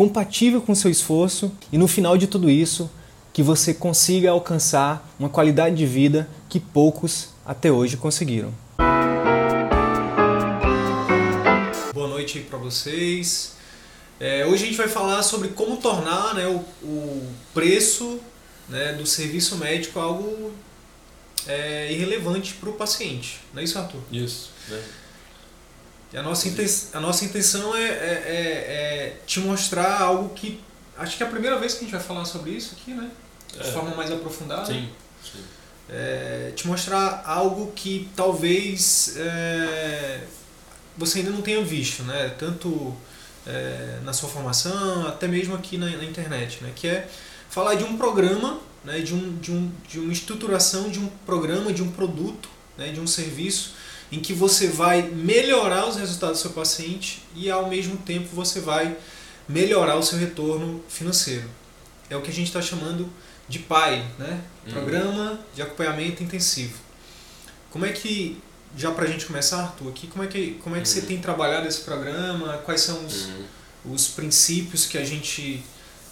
[0.00, 2.90] compatível com o seu esforço e no final de tudo isso
[3.34, 8.50] que você consiga alcançar uma qualidade de vida que poucos até hoje conseguiram.
[11.92, 13.56] noite para vocês.
[14.18, 18.18] É, hoje a gente vai falar sobre como tornar né, o, o preço
[18.70, 20.50] né, do serviço médico algo
[21.46, 23.38] é, irrelevante para o paciente.
[23.52, 24.00] Não é isso, Arthur?
[24.10, 24.50] Isso.
[24.66, 24.82] Né?
[26.12, 30.60] E a nossa, intenção, a nossa intenção é, é, é, é, te mostrar algo que.
[30.98, 33.10] Acho que é a primeira vez que a gente vai falar sobre isso aqui, né?
[33.52, 33.72] De é.
[33.72, 34.66] forma mais aprofundada.
[34.66, 34.88] Sim.
[35.22, 35.42] sim.
[35.88, 39.16] É, te mostrar algo que talvez
[40.96, 42.34] você ainda não tenha visto, né?
[42.38, 42.94] Tanto
[43.46, 46.72] é, na sua formação, até mesmo aqui na, na, internet, né?
[46.74, 47.08] Que é
[47.48, 48.98] falar de um programa, né?
[49.00, 52.88] De, um, de, um, de uma estruturação de um programa, de um produto, né?
[52.92, 53.74] de um serviço
[54.10, 58.60] em que você vai melhorar os resultados do seu paciente e ao mesmo tempo você
[58.60, 58.96] vai
[59.48, 61.48] melhorar o seu retorno financeiro.
[62.08, 63.08] É o que a gente está chamando
[63.48, 64.40] de PAI, né?
[64.66, 64.72] Uhum.
[64.72, 66.78] Programa de Acompanhamento Intensivo.
[67.70, 68.40] Como é que
[68.76, 70.94] já para a gente começar, Arthur, aqui, como é que, como é que uhum.
[70.94, 72.58] você tem trabalhado esse programa?
[72.64, 73.44] Quais são os, uhum.
[73.92, 75.62] os princípios que a gente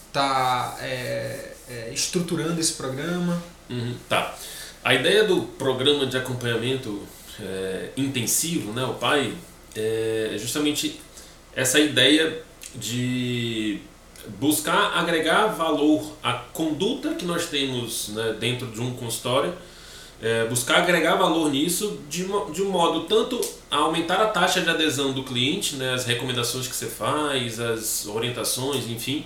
[0.09, 3.41] está é, é, estruturando esse programa?
[3.71, 3.97] Uhum.
[4.09, 4.35] Tá.
[4.85, 7.07] A ideia do programa de acompanhamento
[7.41, 9.35] é, intensivo, né, o PAI,
[9.77, 11.01] é justamente
[11.55, 12.43] essa ideia
[12.75, 13.81] de
[14.39, 19.55] buscar agregar valor à conduta que nós temos né, dentro de um consultório
[20.21, 24.69] é, buscar agregar valor nisso de, de um modo tanto a aumentar a taxa de
[24.69, 29.25] adesão do cliente, né, as recomendações que você faz, as orientações, enfim,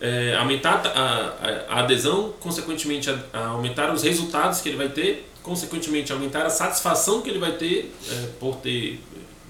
[0.00, 5.28] é, aumentar a, a, adesão, consequentemente a, a, aumentar os resultados que ele vai ter,
[5.42, 9.00] consequentemente aumentar a satisfação que ele vai ter é, por ter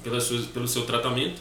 [0.03, 1.41] pelas suas, pelo seu tratamento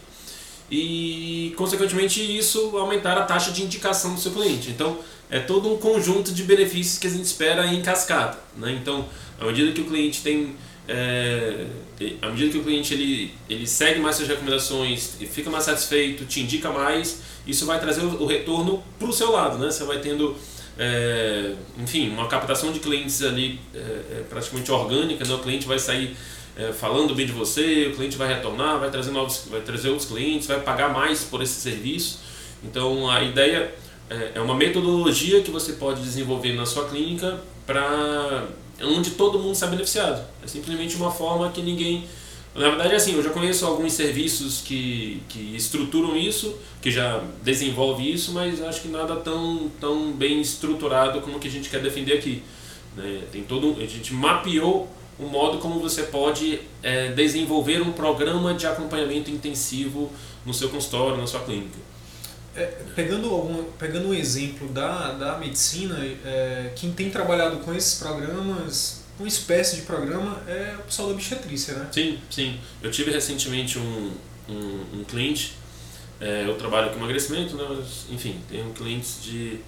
[0.71, 4.71] e consequentemente isso aumentar a taxa de indicação do seu cliente.
[4.71, 4.97] Então
[5.29, 8.71] é todo um conjunto de benefícios que a gente espera em cascata, né?
[8.71, 9.07] Então
[9.39, 10.55] à medida que o cliente tem
[10.87, 11.65] é,
[12.21, 16.25] à medida que o cliente ele, ele segue mais suas recomendações e fica mais satisfeito,
[16.25, 19.69] te indica mais, isso vai trazer o, retorno para o seu lado, né?
[19.69, 20.35] Você vai tendo,
[20.77, 25.33] é, enfim, uma captação de clientes ali é, é praticamente orgânica, né?
[25.33, 26.15] O cliente vai sair
[26.57, 30.07] é, falando bem de você, o cliente vai retornar, vai trazer novos, vai trazer outros
[30.07, 32.19] clientes, vai pagar mais por esse serviço.
[32.63, 33.73] Então a ideia
[34.09, 38.47] é, é uma metodologia que você pode desenvolver na sua clínica para
[38.81, 40.25] onde todo mundo sai beneficiado.
[40.43, 42.07] É simplesmente uma forma que ninguém.
[42.55, 47.21] Na verdade, é assim, eu já conheço alguns serviços que, que estruturam isso, que já
[47.43, 51.69] desenvolve isso, mas acho que nada tão, tão bem estruturado como o que a gente
[51.69, 52.41] quer defender aqui.
[52.95, 53.23] Né?
[53.29, 54.89] Tem todo, a gente mapeou
[55.19, 60.09] o modo como você pode é, desenvolver um programa de acompanhamento intensivo
[60.45, 61.77] no seu consultório, na sua clínica.
[62.55, 62.63] É,
[62.95, 69.03] pegando, algum, pegando um exemplo da, da medicina, é, quem tem trabalhado com esses programas,
[69.17, 71.87] uma espécie de programa, é o pessoal da obstetrícia, né?
[71.91, 72.59] Sim, sim.
[72.81, 74.11] Eu tive recentemente um,
[74.49, 75.53] um, um cliente,
[76.19, 79.59] é, eu trabalho com emagrecimento, né, mas, enfim, tenho clientes de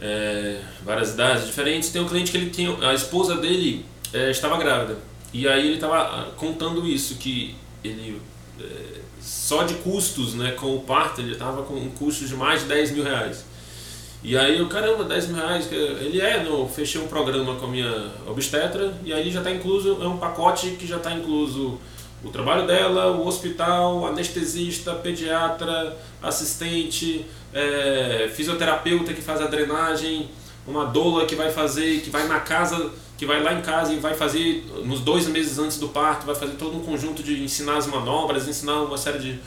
[0.00, 1.90] é, várias idades diferentes.
[1.90, 4.98] Tem um cliente que ele tinha, a esposa dele é, estava grávida,
[5.32, 8.20] e aí ele estava ah, contando isso, que ele
[8.60, 12.62] é, só de custos né, com o parto, ele estava com um custo de mais
[12.62, 13.44] de 10 mil reais.
[14.22, 17.68] E aí eu, caramba, 10 mil reais, ele é, não, fechei um programa com a
[17.68, 21.78] minha obstetra e aí já está incluso, é um pacote que já está incluso
[22.24, 27.24] o trabalho dela, o hospital, anestesista, pediatra, assistente,
[27.54, 30.28] é, fisioterapeuta que faz a drenagem,
[30.66, 33.98] uma doula que vai fazer, que vai na casa que vai lá em casa e
[33.98, 37.76] vai fazer, nos dois meses antes do parto, vai fazer todo um conjunto de ensinar
[37.76, 39.40] as manobras, ensinar uma série de,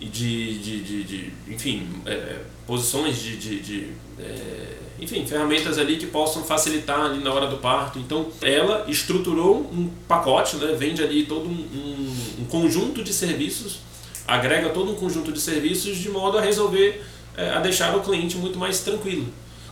[0.00, 6.06] de, de, de, de enfim, é, posições de, de, de é, enfim, ferramentas ali que
[6.06, 7.98] possam facilitar ali na hora do parto.
[7.98, 13.80] Então, ela estruturou um pacote, né, vende ali todo um, um, um conjunto de serviços,
[14.26, 17.02] agrega todo um conjunto de serviços de modo a resolver,
[17.36, 19.26] é, a deixar o cliente muito mais tranquilo.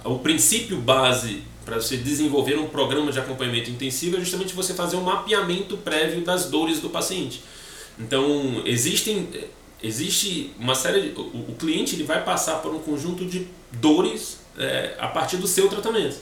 [0.04, 4.96] O princípio base para você desenvolver um programa de acompanhamento intensivo é justamente você fazer
[4.96, 7.42] um mapeamento prévio das dores do paciente.
[7.98, 9.28] Então, existem
[9.82, 14.38] existe uma série de, o, o cliente ele vai passar por um conjunto de dores
[14.58, 16.16] é, a partir do seu tratamento.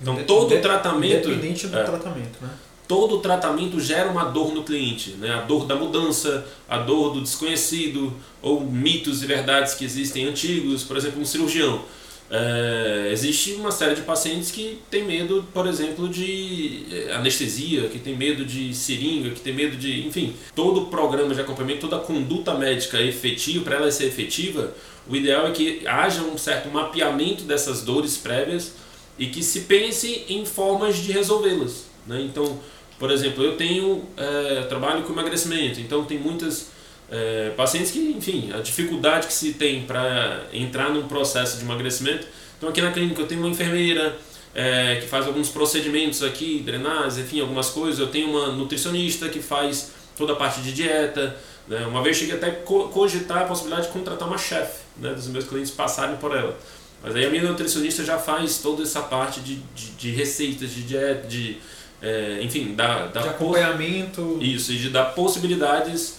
[0.00, 1.28] Então todo tratamento.
[1.28, 2.50] Independente do é, tratamento, né?
[2.86, 5.34] Todo tratamento gera uma dor no cliente, né?
[5.34, 10.84] a dor da mudança, a dor do desconhecido, ou mitos e verdades que existem antigos,
[10.84, 11.82] por exemplo, um cirurgião.
[12.30, 17.98] É, existe uma série de pacientes que tem medo, por exemplo, de é, anestesia, que
[17.98, 20.06] tem medo de seringa, que tem medo de.
[20.06, 24.74] Enfim, todo o programa de acompanhamento, toda a conduta médica efetiva, para ela ser efetiva,
[25.08, 28.74] o ideal é que haja um certo mapeamento dessas dores prévias
[29.18, 31.86] e que se pense em formas de resolvê-las.
[32.06, 32.20] Né?
[32.22, 32.60] Então,
[32.98, 36.70] por exemplo, eu tenho é, trabalho com emagrecimento, então tem muitas
[37.10, 42.26] é, pacientes que, enfim, a dificuldade que se tem para entrar num processo de emagrecimento.
[42.56, 44.16] Então, aqui na clínica eu tenho uma enfermeira
[44.54, 47.98] é, que faz alguns procedimentos aqui, drenagens, enfim, algumas coisas.
[47.98, 51.36] Eu tenho uma nutricionista que faz toda a parte de dieta.
[51.66, 51.86] Né?
[51.86, 55.46] Uma vez cheguei até a cogitar a possibilidade de contratar uma chefe, né, dos meus
[55.46, 56.58] clientes passarem por ela.
[57.02, 60.82] Mas aí a minha nutricionista já faz toda essa parte de, de, de receitas, de
[60.82, 61.58] dieta, de,
[62.02, 64.38] é, enfim, da, da de acompanhamento.
[64.40, 66.18] Isso, e de dar possibilidades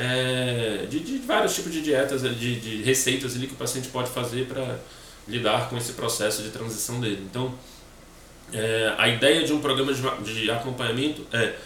[0.00, 4.08] é, de, de, vários tipos de dietas, de, de receitas ali que o paciente pode
[4.08, 4.78] fazer para
[5.26, 7.26] lidar com esse processo de transição dele.
[7.28, 7.52] Então,
[8.52, 11.56] é, a ideia de um programa de, de acompanhamento é,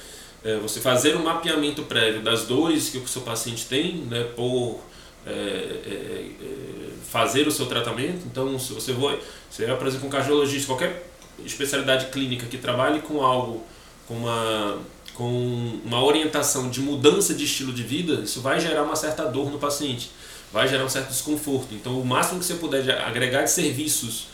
[0.45, 4.81] é, você fazer um mapeamento prévio das dores que o seu paciente tem, né, por
[5.27, 8.23] é, é, é fazer o seu tratamento.
[8.25, 9.21] Então, se você vai,
[9.51, 11.07] você vai, por exemplo, um cardiologista, qualquer
[11.45, 13.63] especialidade clínica que trabalhe com algo,
[14.09, 14.79] com uma,
[15.15, 19.51] com uma orientação de mudança de estilo de vida, isso vai gerar uma certa dor
[19.51, 20.11] no paciente,
[20.53, 21.75] vai gerar um certo desconforto.
[21.75, 24.29] Então, o máximo que você puder agregar de serviços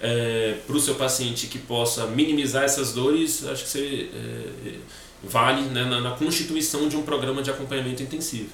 [0.00, 4.74] é, para o seu paciente que possa minimizar essas dores, acho que você é,
[5.22, 8.50] vale né, na, na constituição de um programa de acompanhamento intensivo.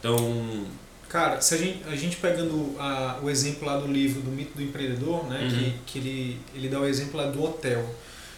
[0.00, 0.66] Então,
[1.14, 4.56] Cara, se a gente, a gente pegando a, o exemplo lá do livro do Mito
[4.56, 5.48] do Empreendedor, né, uhum.
[5.48, 7.88] que, que ele, ele dá o exemplo lá do hotel.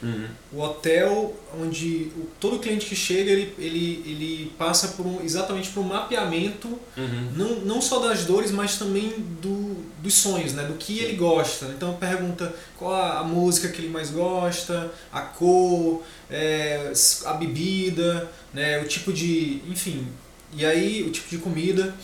[0.02, 0.26] Uhum.
[0.52, 5.70] O hotel onde o, todo cliente que chega ele, ele, ele passa por um, exatamente
[5.70, 7.32] por um mapeamento uhum.
[7.34, 10.64] não, não só das dores mas também do, dos sonhos né?
[10.64, 11.66] Do que ele gosta.
[11.66, 16.92] Então pergunta qual a, a música que ele mais gosta a cor é,
[17.24, 18.80] a bebida né?
[18.80, 20.06] O tipo de enfim.
[20.54, 21.94] E aí o tipo de comida.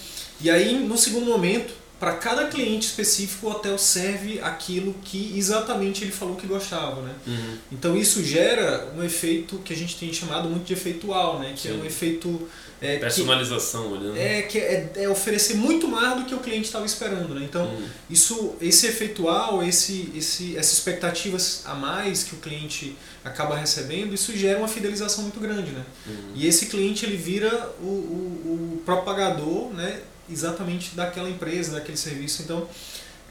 [0.42, 1.72] E aí, no segundo momento,
[2.02, 7.14] para cada cliente específico, o hotel serve aquilo que exatamente ele falou que gostava, né?
[7.24, 7.58] Uhum.
[7.70, 11.52] Então isso gera um efeito que a gente tem chamado muito de efeitual, né?
[11.54, 11.68] Que Sim.
[11.68, 12.48] é um efeito
[12.80, 14.38] é, personalização, que, né?
[14.38, 17.46] É que é, é, oferecer muito mais do que o cliente estava esperando, né?
[17.48, 17.86] Então uhum.
[18.10, 24.36] isso, esse efeitual, esse, esse, essas expectativas a mais que o cliente acaba recebendo, isso
[24.36, 25.84] gera uma fidelização muito grande, né?
[26.08, 26.32] Uhum.
[26.34, 30.00] E esse cliente ele vira o, o, o propagador, né?
[30.32, 32.42] Exatamente daquela empresa, daquele serviço.
[32.42, 32.66] Então,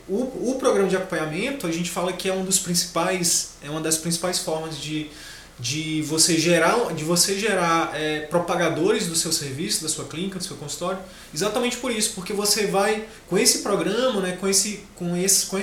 [0.07, 3.81] o, o programa de acompanhamento, a gente fala que é um dos principais, é uma
[3.81, 5.09] das principais formas de,
[5.59, 10.44] de você gerar, de você gerar é, propagadores do seu serviço, da sua clínica, do
[10.44, 11.00] seu consultório,
[11.33, 15.57] exatamente por isso, porque você vai com esse programa, né, com esse, com esse, com
[15.57, 15.62] a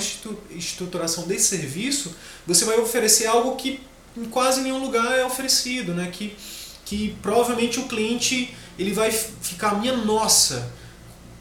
[0.57, 2.15] estruturação desse serviço,
[2.47, 3.81] você vai oferecer algo que
[4.17, 6.35] em quase nenhum lugar é oferecido, né, que,
[6.85, 10.71] que provavelmente o cliente ele vai ficar minha nossa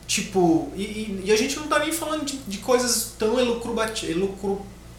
[0.07, 3.75] Tipo, e, e, a gente não tá nem falando de, de coisas tão elucru,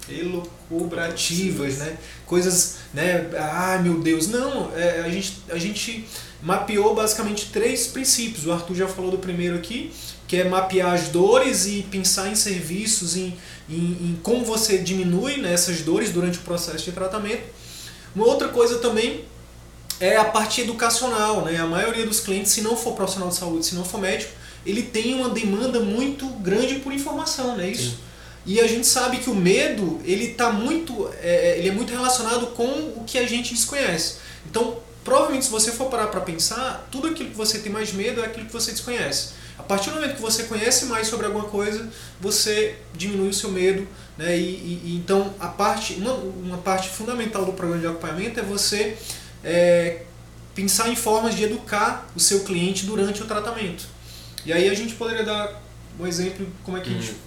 [0.06, 1.96] elucubrativas, né?
[2.26, 3.26] Coisas, né?
[3.38, 4.70] Ai meu Deus, não.
[4.76, 6.06] É, a, gente, a gente
[6.42, 8.46] mapeou basicamente três princípios.
[8.46, 9.90] O Arthur já falou do primeiro aqui,
[10.26, 13.34] que é mapear as dores e pensar em serviços, em,
[13.66, 17.44] em, em como você diminui né, essas dores durante o processo de tratamento.
[18.14, 19.24] Uma outra coisa também
[20.00, 21.56] é a parte educacional, né?
[21.56, 24.32] A maioria dos clientes, se não for profissional de saúde, se não for médico,
[24.64, 27.90] ele tem uma demanda muito grande por informação, não é isso?
[27.90, 27.98] Sim.
[28.46, 31.92] E a gente sabe que o medo ele tá muito, é, é, ele é muito
[31.92, 32.64] relacionado com
[32.96, 34.16] o que a gente desconhece.
[34.50, 38.22] Então, provavelmente se você for parar para pensar, tudo aquilo que você tem mais medo
[38.22, 39.30] é aquilo que você desconhece.
[39.58, 41.88] A partir do momento que você conhece mais sobre alguma coisa,
[42.20, 43.86] você diminui o seu medo,
[44.16, 44.38] né?
[44.38, 48.42] E, e, e então a parte, uma, uma parte fundamental do programa de acompanhamento é
[48.42, 48.96] você
[49.44, 50.02] é,
[50.54, 53.84] pensar em formas de educar o seu cliente durante o tratamento.
[54.48, 55.62] E aí a gente poderia dar
[56.00, 56.96] um exemplo como é que uhum.
[56.96, 57.18] a gente, uhum.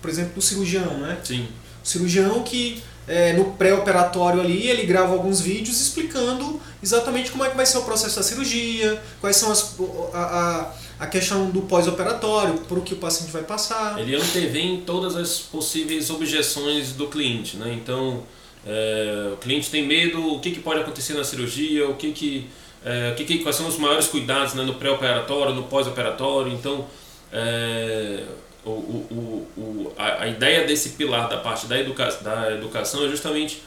[0.00, 1.18] por exemplo, do cirurgião, né?
[1.22, 1.46] Sim.
[1.84, 7.50] O cirurgião que é, no pré-operatório ali ele grava alguns vídeos explicando exatamente como é
[7.50, 9.76] que vai ser o processo da cirurgia, quais são as
[10.14, 14.00] a, a, a questão do pós-operatório, por o que o paciente vai passar.
[14.00, 17.74] Ele antevém todas as possíveis objeções do cliente, né?
[17.74, 18.22] Então
[18.64, 22.48] é, o cliente tem medo, o que, que pode acontecer na cirurgia, o que que
[22.84, 26.52] é, que, que, quais são os maiores cuidados né, no pré-operatório, no pós-operatório.
[26.52, 26.86] Então,
[27.32, 28.24] é,
[28.64, 33.08] o, o, o, a, a, ideia desse pilar da parte da, educa da educação é
[33.08, 33.62] justamente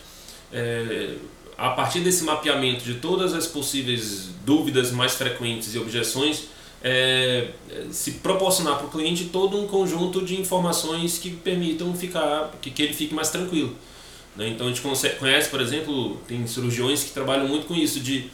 [0.52, 1.16] é,
[1.58, 6.46] a partir desse mapeamento de todas as possíveis dúvidas mais frequentes e objeções,
[6.84, 7.50] é,
[7.92, 12.82] se proporcionar para o cliente todo um conjunto de informações que permitam ficar, que, que
[12.82, 13.76] ele fique mais tranquilo.
[14.36, 14.50] Né?
[14.50, 14.82] Então a gente
[15.18, 18.30] conhece, por exemplo, tem cirurgiões que trabalham muito com isso, de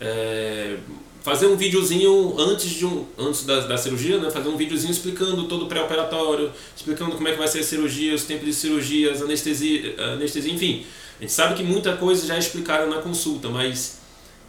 [0.00, 0.76] é,
[1.22, 4.30] fazer um videozinho antes, de um, antes da, da cirurgia, né?
[4.30, 8.14] fazer um videozinho explicando todo o pré-operatório, explicando como é que vai ser a cirurgia,
[8.14, 10.84] os tempos de cirurgias, anestesia, anestesia, enfim.
[11.18, 14.00] A gente sabe que muita coisa já é explicada na consulta, mas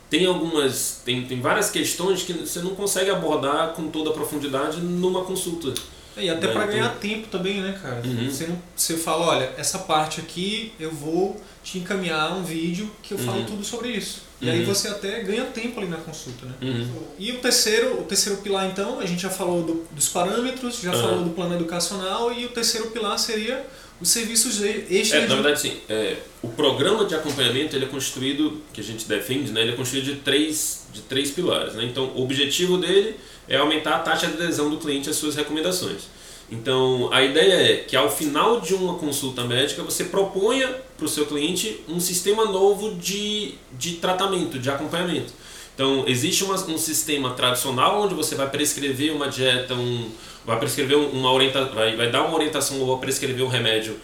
[0.09, 4.81] tem algumas, tem, tem várias questões que você não consegue abordar com toda a profundidade
[4.81, 5.73] numa consulta.
[6.17, 8.01] É, e até para ganhar tempo também, né, cara?
[8.05, 8.29] Uhum.
[8.29, 13.13] Você, não, você fala, olha, essa parte aqui eu vou te encaminhar um vídeo que
[13.13, 13.45] eu falo uhum.
[13.45, 14.23] tudo sobre isso.
[14.41, 14.51] E uhum.
[14.51, 16.53] aí você até ganha tempo ali na consulta, né?
[16.61, 17.03] Uhum.
[17.17, 20.91] E o terceiro, o terceiro pilar, então, a gente já falou do, dos parâmetros, já
[20.91, 23.65] falou do plano educacional, e o terceiro pilar seria
[23.99, 25.23] os serviços extras.
[25.23, 25.77] É, na verdade, sim.
[25.87, 29.75] É, o programa de acompanhamento ele é constituído, que a gente defende, né, ele é
[29.75, 31.73] constituído de três, de três pilares.
[31.73, 31.85] Né?
[31.85, 33.15] Então, o objetivo dele
[33.47, 36.03] é aumentar a taxa de adesão do cliente às suas recomendações.
[36.51, 41.09] Então, a ideia é que ao final de uma consulta médica, você proponha para o
[41.09, 45.33] seu cliente um sistema novo de, de tratamento, de acompanhamento.
[45.73, 50.09] Então, existe uma, um sistema tradicional onde você vai prescrever uma dieta, um,
[50.45, 53.99] vai prescrever uma orienta, vai, vai dar uma orientação ou vai prescrever um remédio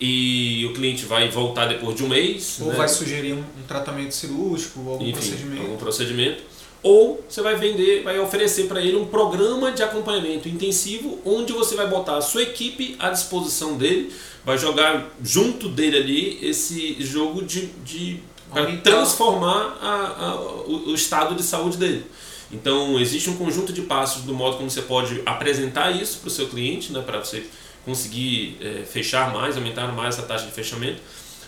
[0.00, 2.58] e o cliente vai voltar depois de um mês.
[2.60, 2.74] Ou né?
[2.74, 5.62] vai sugerir um, um, tratamento cirúrgico ou algum Enfim, procedimento.
[5.62, 6.42] Algum procedimento.
[6.84, 11.74] Ou você vai vender, vai oferecer para ele um programa de acompanhamento intensivo onde você
[11.74, 14.12] vai botar a sua equipe à disposição dele,
[14.44, 18.20] vai jogar junto dele ali esse jogo de, de
[18.52, 22.04] para transformar a, a, o, o estado de saúde dele.
[22.52, 26.30] Então, existe um conjunto de passos do modo como você pode apresentar isso para o
[26.30, 27.46] seu cliente, né, para você
[27.86, 31.00] conseguir é, fechar mais, aumentar mais a taxa de fechamento.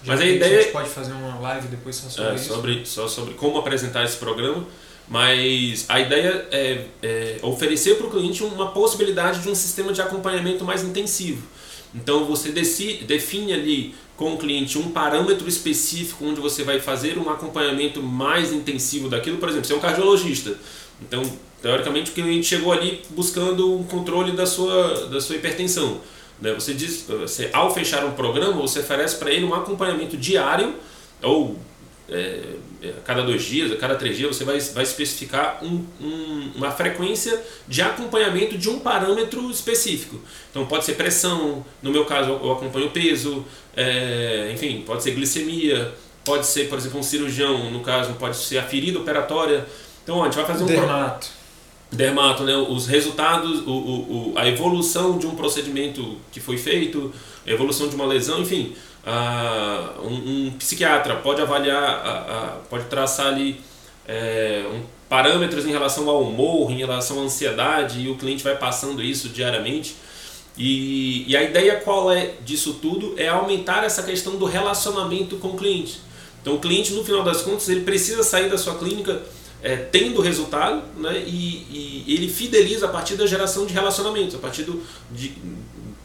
[0.02, 2.48] Já Mas a ideia a gente pode fazer uma live depois só sobre é, isso.
[2.48, 4.66] Sobre, só sobre como apresentar esse programa.
[5.08, 10.02] Mas a ideia é, é oferecer para o cliente uma possibilidade de um sistema de
[10.02, 11.46] acompanhamento mais intensivo.
[11.94, 17.18] Então você decide, define ali com o cliente um parâmetro específico onde você vai fazer
[17.18, 19.38] um acompanhamento mais intensivo daquilo.
[19.38, 20.58] Por exemplo, você é um cardiologista.
[21.00, 21.22] Então,
[21.60, 26.00] teoricamente, o cliente chegou ali buscando um controle da sua, da sua hipertensão.
[26.40, 26.52] Né?
[26.54, 30.74] Você diz, você, ao fechar um programa, você oferece para ele um acompanhamento diário
[31.22, 31.58] ou
[32.08, 32.40] é,
[32.82, 36.52] é, a cada dois dias, a cada três dias, você vai, vai especificar um, um,
[36.54, 40.20] uma frequência de acompanhamento de um parâmetro específico.
[40.50, 43.44] Então pode ser pressão, no meu caso eu acompanho peso,
[43.76, 45.92] é, enfim, pode ser glicemia,
[46.24, 49.66] pode ser, por exemplo, um cirurgião, no caso, pode ser a ferida operatória.
[50.02, 50.66] Então a gente vai fazer um.
[50.66, 51.26] Dermato.
[51.26, 51.36] Pro...
[51.96, 52.56] Dermato, né?
[52.56, 57.12] Os resultados, o, o, a evolução de um procedimento que foi feito,
[57.46, 58.74] a evolução de uma lesão, enfim
[59.06, 63.60] uh, um, um, psiquiatra pode avaliar, uh, pode traçar ali
[64.06, 68.56] é, um, parâmetros em relação ao humor, em relação à ansiedade, e o cliente vai
[68.56, 69.94] passando isso diariamente.
[70.58, 75.48] E, e a ideia qual é disso tudo é aumentar essa questão do relacionamento com
[75.48, 76.00] o cliente.
[76.40, 79.22] Então o cliente, no final das contas, ele precisa sair da sua clínica
[79.62, 84.38] é, tendo resultado né, e, e, ele fideliza a partir da geração de relacionamentos, a
[84.38, 85.34] partir do, de,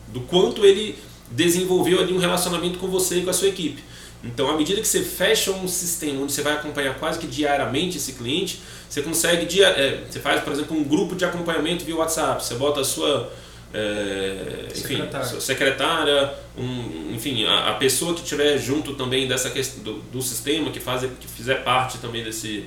[0.07, 0.97] do quanto ele
[1.31, 3.81] desenvolveu ali um relacionamento com você e com a sua equipe.
[4.23, 7.97] Então, à medida que você fecha um sistema onde você vai acompanhar quase que diariamente
[7.97, 11.95] esse cliente, você consegue, dia, é, você faz, por exemplo, um grupo de acompanhamento via
[11.95, 13.33] WhatsApp, você bota a sua,
[13.73, 19.81] é, enfim, secretária, secretária um, enfim, a, a, pessoa que estiver junto também dessa questão
[19.81, 22.65] do, do, sistema, que, faz, que fizer parte também desse,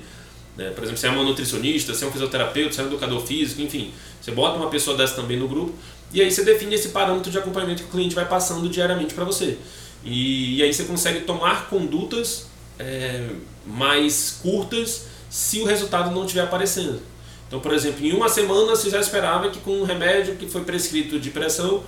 [0.57, 3.25] né, por exemplo, se é uma nutricionista, se é um fisioterapeuta, se é um educador
[3.25, 5.73] físico, enfim, você bota uma pessoa dessa também no grupo
[6.15, 9.25] e aí você define esse parâmetro de acompanhamento que o cliente vai passando diariamente para
[9.25, 9.57] você.
[10.03, 12.47] E, e, aí você consegue tomar condutas
[12.79, 13.27] é,
[13.65, 17.01] mais curtas se o resultado não estiver aparecendo.
[17.47, 20.63] Então, por exemplo, em uma semana você já esperava que com um remédio que foi
[20.63, 21.83] prescrito de pressão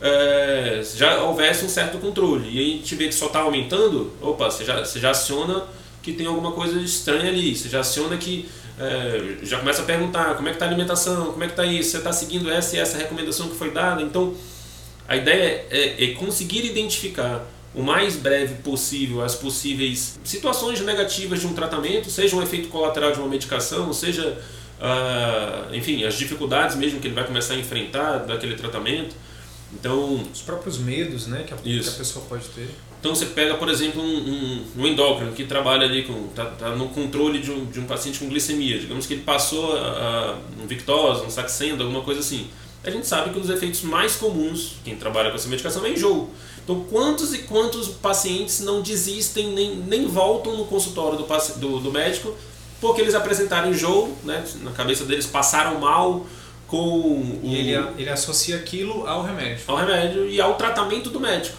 [0.00, 2.48] é, já houvesse um certo controle.
[2.50, 5.64] E aí a gente vê que só está aumentando, opa, você já, você já aciona
[6.02, 7.54] que tem alguma coisa estranha ali.
[7.54, 11.32] Você já aciona que é, já começa a perguntar como é que está a alimentação,
[11.32, 14.02] como é que está isso, você está seguindo essa e essa recomendação que foi dada.
[14.02, 14.34] Então,
[15.08, 21.46] a ideia é, é, conseguir identificar o mais breve possível as possíveis situações negativas de
[21.46, 24.38] um tratamento, seja um efeito colateral de uma medicação, seja,
[24.80, 29.14] ah, enfim, as dificuldades mesmo que ele vai começar a enfrentar daquele tratamento.
[29.74, 32.68] Então, os próprios medos, né, que a, que a pessoa pode ter.
[32.98, 36.70] Então você pega, por exemplo, um, um, um endócrino que trabalha ali com tá, tá
[36.70, 40.62] no controle de um, de um paciente com glicemia, digamos que ele passou a, a
[40.62, 42.48] um Victoza, um Saxenda, alguma coisa assim.
[42.82, 45.90] a gente sabe que um dos efeitos mais comuns, quem trabalha com essa medicação, é
[45.90, 46.30] enjoo.
[46.64, 51.24] Então, quantos e quantos pacientes não desistem, nem, nem voltam no consultório do,
[51.60, 52.36] do, do médico
[52.80, 54.44] porque eles apresentaram enjoo, né?
[54.62, 56.26] na cabeça deles passaram mal
[56.66, 57.40] com o...
[57.44, 59.64] Ele, ele associa aquilo ao remédio.
[59.66, 61.56] Ao remédio e ao tratamento do médico.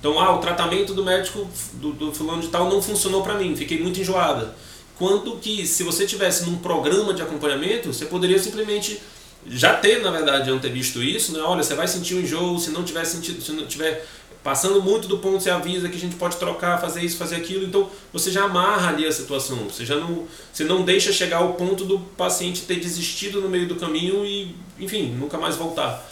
[0.00, 3.54] Então, ah, o tratamento do médico do, do fulano de tal não funcionou para mim,
[3.54, 4.56] fiquei muito enjoada.
[4.98, 9.00] Quanto que se você tivesse num programa de acompanhamento, você poderia simplesmente
[9.46, 11.40] já ter, na verdade, antevisto isso, né?
[11.40, 14.06] Olha, você vai sentir um enjoo, se não tiver sentido, se não tiver
[14.42, 17.64] passando muito do ponto, você avisa que a gente pode trocar, fazer isso, fazer aquilo.
[17.64, 19.68] Então, você já amarra ali a situação.
[19.68, 23.68] Você já não, você não deixa chegar ao ponto do paciente ter desistido no meio
[23.68, 26.06] do caminho e, enfim, nunca mais voltar.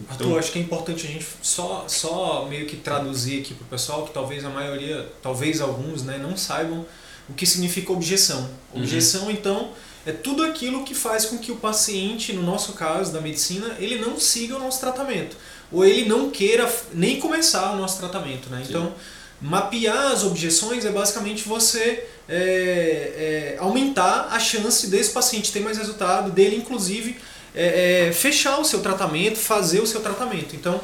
[0.00, 3.64] Então, Arthur, acho que é importante a gente só, só meio que traduzir aqui para
[3.64, 6.86] o pessoal que talvez a maioria, talvez alguns, né, não saibam
[7.28, 8.48] o que significa objeção.
[8.72, 8.82] Uhum.
[8.82, 9.30] Objeção, uhum.
[9.30, 9.70] então,
[10.06, 13.98] é tudo aquilo que faz com que o paciente, no nosso caso da medicina, ele
[13.98, 15.36] não siga o nosso tratamento
[15.70, 18.48] ou ele não queira nem começar o nosso tratamento.
[18.48, 18.64] Né?
[18.66, 18.94] Então,
[19.40, 25.78] mapear as objeções é basicamente você é, é, aumentar a chance desse paciente ter mais
[25.78, 27.16] resultado, dele inclusive
[27.54, 30.54] é, é fechar o seu tratamento, fazer o seu tratamento.
[30.54, 30.80] Então,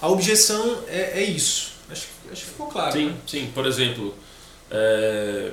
[0.00, 1.72] a objeção é, é isso.
[1.90, 2.92] Acho, acho que ficou claro.
[2.92, 3.16] Sim, né?
[3.26, 3.50] sim.
[3.54, 4.14] Por exemplo,
[4.70, 5.50] é,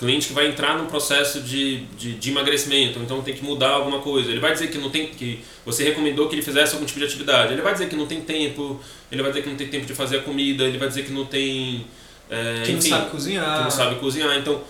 [0.00, 3.98] cliente que vai entrar num processo de, de, de, emagrecimento, então tem que mudar alguma
[3.98, 4.30] coisa.
[4.30, 7.04] Ele vai dizer que não tem que você recomendou que ele fizesse algum tipo de
[7.04, 7.52] atividade.
[7.52, 8.80] Ele vai dizer que não tem tempo,
[9.12, 11.12] ele vai dizer que não tem tempo de fazer a comida, ele vai dizer que
[11.12, 11.86] não tem
[12.30, 13.56] é, que enfim, não sabe cozinhar.
[13.58, 14.38] Que não sabe cozinhar.
[14.38, 14.62] Então,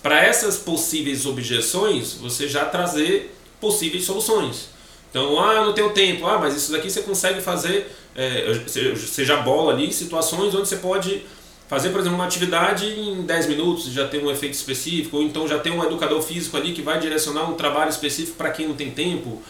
[0.00, 4.68] para essas possíveis objeções, você já trazer possíveis soluções.
[5.10, 6.26] Então, ah, não tenho tempo.
[6.26, 8.54] Ah, mas isso daqui você consegue fazer, é,
[8.96, 11.22] seja bola ali, situações onde você pode
[11.68, 15.48] fazer, por exemplo, uma atividade em 10 minutos, já tem um efeito específico, ou então
[15.48, 18.74] já tem um educador físico ali que vai direcionar um trabalho específico para quem não
[18.74, 19.42] tem tempo,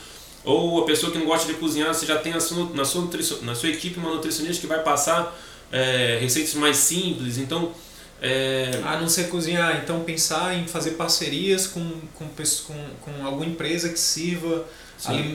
[0.44, 3.08] ou a pessoa que não gosta de cozinhar, você já tem na sua, na sua,
[3.42, 5.36] na sua equipe uma nutricionista que vai passar
[5.70, 7.72] é, receitas mais simples, então...
[8.18, 8.80] É...
[8.82, 13.90] A não ser cozinhar, então pensar em fazer parcerias com, com, com, com alguma empresa
[13.90, 14.64] que sirva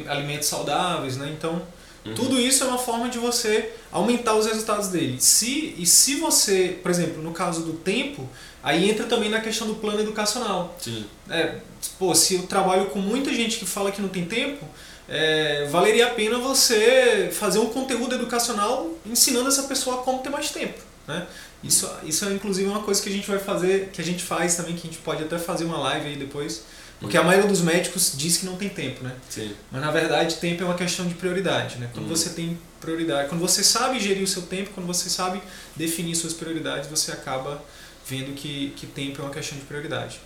[0.08, 1.32] alimentos saudáveis, né?
[1.38, 1.62] Então...
[2.06, 2.16] Uhum.
[2.16, 5.18] Tudo isso é uma forma de você aumentar os resultados dele.
[5.20, 8.28] Se, e se você, por exemplo, no caso do tempo,
[8.64, 10.76] aí entra também na questão do plano educacional.
[10.80, 11.06] Sim.
[11.30, 11.56] É,
[12.00, 14.66] pô, se eu trabalho com muita gente que fala que não tem tempo,
[15.08, 20.50] é, valeria a pena você fazer um conteúdo educacional ensinando essa pessoa como ter mais
[20.52, 20.80] tempo.
[21.08, 21.28] Né?
[21.64, 24.56] Isso, isso é inclusive uma coisa que a gente vai fazer, que a gente faz
[24.56, 26.64] também, que a gente pode até fazer uma live aí depois
[27.02, 29.16] porque a maioria dos médicos diz que não tem tempo, né?
[29.28, 29.56] Sim.
[29.72, 31.90] Mas na verdade, tempo é uma questão de prioridade, né?
[31.92, 32.16] Quando uhum.
[32.16, 35.42] você tem prioridade, quando você sabe gerir o seu tempo, quando você sabe
[35.76, 37.62] definir suas prioridades, você acaba
[38.06, 40.20] vendo que, que tempo é uma questão de prioridade.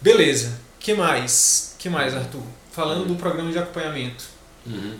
[0.00, 0.58] Beleza.
[0.80, 1.74] Que mais?
[1.78, 2.42] Que mais, Arthur?
[2.72, 3.08] Falando uhum.
[3.08, 4.24] do programa de acompanhamento.
[4.66, 4.98] Uhum.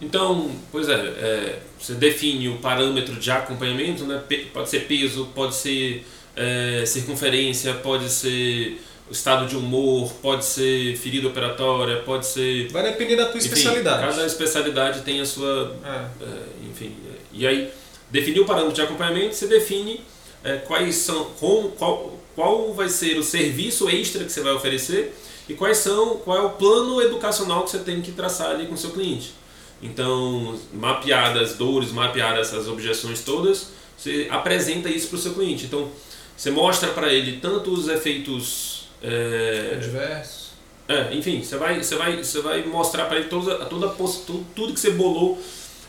[0.00, 4.22] Então, pois é, é, você define o parâmetro de acompanhamento, né?
[4.52, 6.04] Pode ser peso, pode ser
[6.36, 8.80] é, circunferência, pode ser
[9.10, 12.68] estado de humor, pode ser ferida operatória, pode ser.
[12.70, 14.06] Vai depender da tua enfim, especialidade.
[14.08, 15.76] Cada especialidade tem a sua.
[15.84, 16.24] É.
[16.24, 16.94] É, enfim.
[17.32, 17.70] E aí,
[18.10, 20.00] definir o parâmetro de acompanhamento, você define
[20.42, 21.24] é, quais são.
[21.38, 25.14] Com, qual, qual vai ser o serviço extra que você vai oferecer
[25.48, 28.74] e quais são, qual é o plano educacional que você tem que traçar ali com
[28.74, 29.34] o seu cliente.
[29.84, 35.66] Então, mapeadas as dores, mapeadas essas objeções todas, você apresenta isso para o seu cliente.
[35.66, 35.90] Então,
[36.36, 40.54] você mostra para ele tanto os efeitos é, Adverso.
[40.88, 44.72] É, enfim, você vai, você vai, você vai mostrar para ele toda, toda tudo, tudo
[44.72, 45.40] que você bolou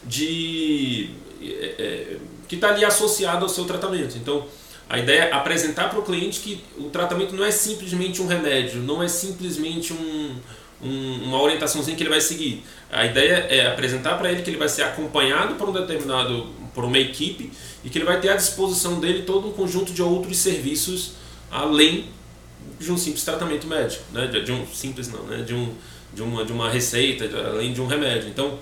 [0.04, 1.10] de
[1.42, 4.18] é, é, que está ali associado ao seu tratamento.
[4.18, 4.46] Então,
[4.90, 8.82] a ideia é apresentar para o cliente que o tratamento não é simplesmente um remédio,
[8.82, 10.36] não é simplesmente um,
[10.82, 12.64] um, uma orientaçãozinha que ele vai seguir.
[12.92, 16.84] A ideia é apresentar para ele que ele vai ser acompanhado por um determinado, por
[16.84, 17.52] uma equipe
[17.84, 21.14] e que ele vai ter à disposição dele todo um conjunto de outros serviços
[21.52, 22.06] além
[22.80, 24.28] de um simples tratamento médico, né?
[24.28, 25.44] de, de um simples não, né?
[25.44, 25.74] de, um,
[26.14, 28.28] de, uma, de uma receita, de, além de um remédio.
[28.28, 28.60] Então,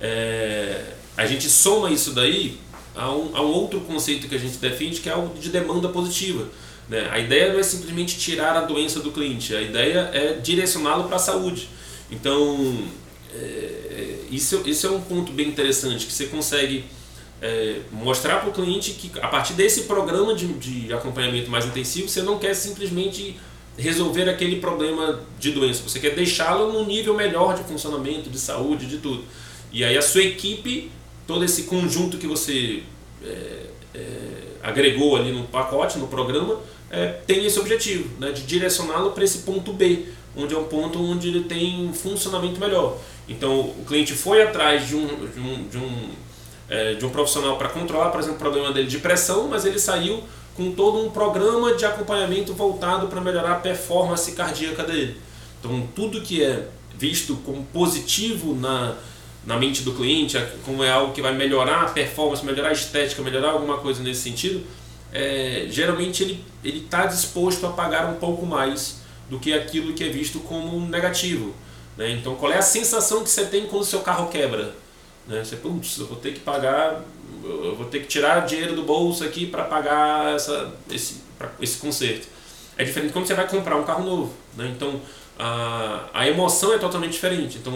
[0.00, 2.58] é, a gente soma isso daí
[2.94, 5.88] a um, a um outro conceito que a gente defende, que é o de demanda
[5.88, 6.48] positiva.
[6.88, 7.08] Né?
[7.10, 11.16] A ideia não é simplesmente tirar a doença do cliente, a ideia é direcioná-lo para
[11.16, 11.68] a saúde.
[12.10, 12.78] Então,
[13.34, 16.84] é, isso, isso é um ponto bem interessante, que você consegue
[17.40, 22.08] é, mostrar para o cliente que a partir desse programa de, de acompanhamento mais intensivo,
[22.08, 23.36] você não quer simplesmente
[23.76, 28.86] resolver aquele problema de doença, você quer deixá-lo num nível melhor de funcionamento, de saúde,
[28.86, 29.24] de tudo.
[29.70, 30.90] E aí a sua equipe,
[31.26, 32.82] todo esse conjunto que você
[33.22, 34.00] é, é,
[34.62, 36.58] agregou ali no pacote, no programa,
[36.90, 41.02] é, tem esse objetivo, né, de direcioná-lo para esse ponto B, onde é um ponto
[41.02, 42.98] onde ele tem um funcionamento melhor.
[43.28, 46.10] Então o cliente foi atrás de um, de um, de um,
[46.68, 49.78] é, de um profissional para controlar, por exemplo, o problema dele de pressão, mas ele
[49.78, 50.22] saiu
[50.54, 55.16] com todo um programa de acompanhamento voltado para melhorar a performance cardíaca dele.
[55.58, 58.96] Então tudo que é visto como positivo na,
[59.44, 63.22] na mente do cliente, como é algo que vai melhorar a performance, melhorar a estética,
[63.22, 64.64] melhorar alguma coisa nesse sentido,
[65.16, 69.00] é, geralmente ele está disposto a pagar um pouco mais
[69.30, 71.54] do que aquilo que é visto como negativo.
[71.96, 72.10] Né?
[72.10, 74.74] Então, qual é a sensação que você tem quando seu carro quebra?
[75.26, 75.42] Né?
[75.42, 77.02] Você, putz, eu vou ter que pagar,
[77.42, 81.22] eu vou ter que tirar dinheiro do bolso aqui para pagar essa, esse,
[81.62, 82.28] esse conserto.
[82.76, 84.34] É diferente quando você vai comprar um carro novo.
[84.54, 84.70] Né?
[84.76, 85.00] Então,
[85.38, 87.56] a, a emoção é totalmente diferente.
[87.56, 87.72] Então,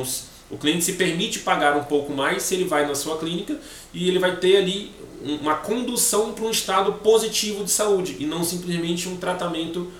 [0.50, 3.56] o cliente se permite pagar um pouco mais se ele vai na sua clínica
[3.94, 4.92] e ele vai ter ali
[5.40, 9.90] uma condução para um estado positivo de saúde e não simplesmente um tratamento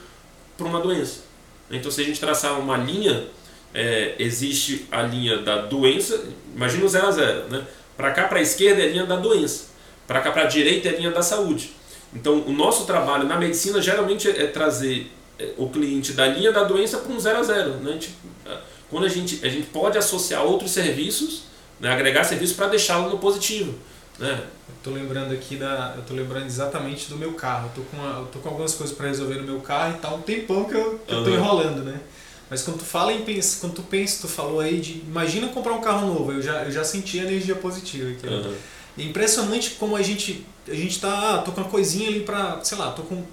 [0.57, 1.21] para uma doença.
[1.71, 3.27] Então, se a gente traçar uma linha,
[3.73, 7.65] é, existe a linha da doença, imagina o 0 a 0, né?
[7.97, 9.67] Para cá, para a esquerda é a linha da doença,
[10.07, 11.73] para cá, para a direita é a linha da saúde.
[12.13, 16.65] Então, o nosso trabalho na medicina geralmente é trazer é, o cliente da linha da
[16.65, 17.71] doença para um 0 a 0.
[17.75, 17.99] Né?
[18.91, 21.45] Quando a gente, a gente pode associar outros serviços,
[21.79, 23.75] né, agregar serviços para deixá-lo no positivo.
[24.19, 24.39] Né?
[24.69, 25.95] Eu tô lembrando aqui da.
[25.97, 27.69] Eu tô lembrando exatamente do meu carro.
[27.69, 29.99] Eu tô com, uma, eu tô com algumas coisas para resolver no meu carro e
[29.99, 31.21] tá um tempão que eu, que uhum.
[31.21, 32.01] eu tô enrolando, né?
[32.51, 35.01] Mas quando tu fala em pensa, quando tu pensa, tu falou aí de.
[35.07, 38.27] Imagina comprar um carro novo, eu já, eu já senti a energia positiva aqui.
[38.27, 38.55] Uhum.
[38.99, 40.45] É impressionante como a gente.
[40.69, 41.37] A gente tá.
[41.37, 42.61] Ah, tô com uma coisinha ali pra.
[42.63, 43.25] Sei lá, tô com.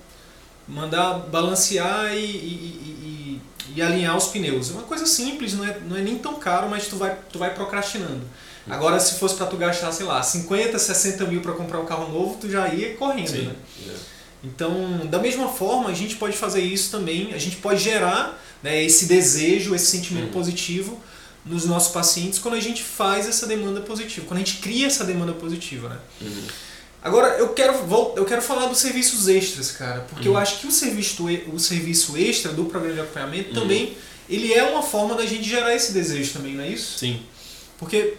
[0.67, 3.41] Mandar balancear e, e, e
[3.75, 4.69] e alinhar os pneus.
[4.69, 7.39] É uma coisa simples, não é, não é nem tão caro, mas tu vai, tu
[7.39, 8.21] vai procrastinando.
[8.69, 12.11] Agora, se fosse para tu gastar, sei lá, 50, 60 mil para comprar um carro
[12.11, 13.41] novo, tu já ia correndo, Sim.
[13.43, 13.55] né?
[13.87, 13.95] É.
[14.43, 18.83] Então, da mesma forma, a gente pode fazer isso também, a gente pode gerar né,
[18.83, 21.01] esse desejo, esse sentimento positivo
[21.45, 25.05] nos nossos pacientes quando a gente faz essa demanda positiva, quando a gente cria essa
[25.05, 25.97] demanda positiva, né?
[26.21, 26.43] Uhum.
[27.01, 27.73] Agora, eu quero,
[28.15, 30.35] eu quero falar dos serviços extras, cara, porque uhum.
[30.35, 33.61] eu acho que o serviço, o serviço extra do programa de acompanhamento uhum.
[33.61, 33.97] também,
[34.29, 36.97] ele é uma forma da gente gerar esse desejo também, não é isso?
[36.97, 37.21] Sim.
[37.77, 38.15] Porque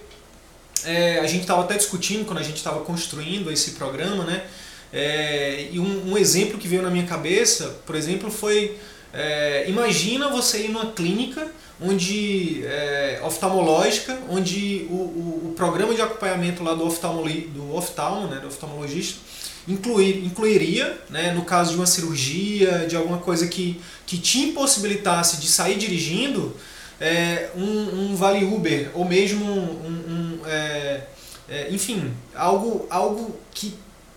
[0.84, 4.44] é, a gente estava até discutindo quando a gente estava construindo esse programa, né?
[4.92, 8.78] É, e um, um, exemplo que veio na minha cabeça, por exemplo, foi
[9.12, 16.02] é, imagina você ir numa clínica onde é, oftalmológica, onde o, o, o, programa de
[16.02, 19.20] acompanhamento lá do, oftalmoli, do oftalmo, né, do oftalmologista,
[19.66, 25.36] incluir, incluiria, né, no caso de uma cirurgia, de alguma coisa que, que te impossibilitasse
[25.40, 26.56] de sair dirigindo,
[27.00, 31.02] é, um, um vale Uber, ou mesmo um, um é,
[31.48, 33.74] é, enfim, algo, algo que,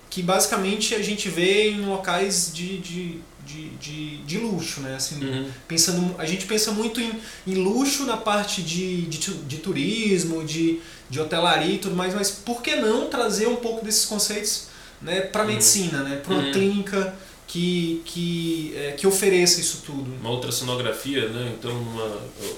[0.09, 4.95] que basicamente a gente vê em locais de, de de, de, de luxo, né?
[4.95, 5.49] Assim, uhum.
[5.67, 7.11] pensando, a gente pensa muito em,
[7.47, 12.31] em luxo na parte de, de, de turismo, de, de hotelaria e tudo mais, mas
[12.31, 14.67] por que não trazer um pouco desses conceitos
[15.01, 15.51] né, para a uhum.
[15.51, 16.17] medicina, né?
[16.17, 16.51] para uma uhum.
[16.51, 17.15] clínica
[17.47, 20.13] que, que, é, que ofereça isso tudo?
[20.19, 21.53] Uma ultrassonografia, né?
[21.57, 22.05] então, uma,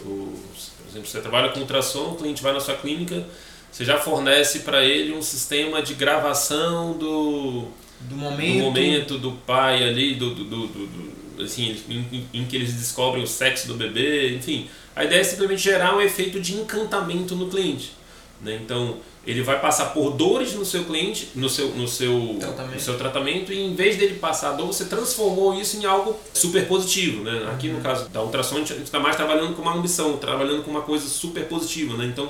[0.05, 0.39] o,
[0.77, 3.25] por exemplo, você trabalha com ultrassom, o cliente vai na sua clínica,
[3.71, 7.67] você já fornece para ele um sistema de gravação do
[8.09, 12.55] do momento, do, momento do pai ali, do, do, do, do assim, em, em, que
[12.55, 14.69] eles descobrem o sexo do bebê, enfim.
[14.95, 17.93] A ideia é simplesmente gerar um efeito de encantamento no cliente.
[18.41, 18.59] Né?
[18.63, 22.73] Então, ele vai passar por dores no seu cliente, no seu, no seu, tratamento.
[22.73, 26.67] No seu tratamento, e em vez dele passar dor, você transformou isso em algo super
[26.67, 27.23] positivo.
[27.23, 27.49] Né?
[27.51, 27.75] Aqui uhum.
[27.75, 30.81] no caso da ultrassom, a gente está mais trabalhando com uma ambição, trabalhando com uma
[30.81, 31.97] coisa super positiva.
[31.97, 32.05] Né?
[32.05, 32.29] Então,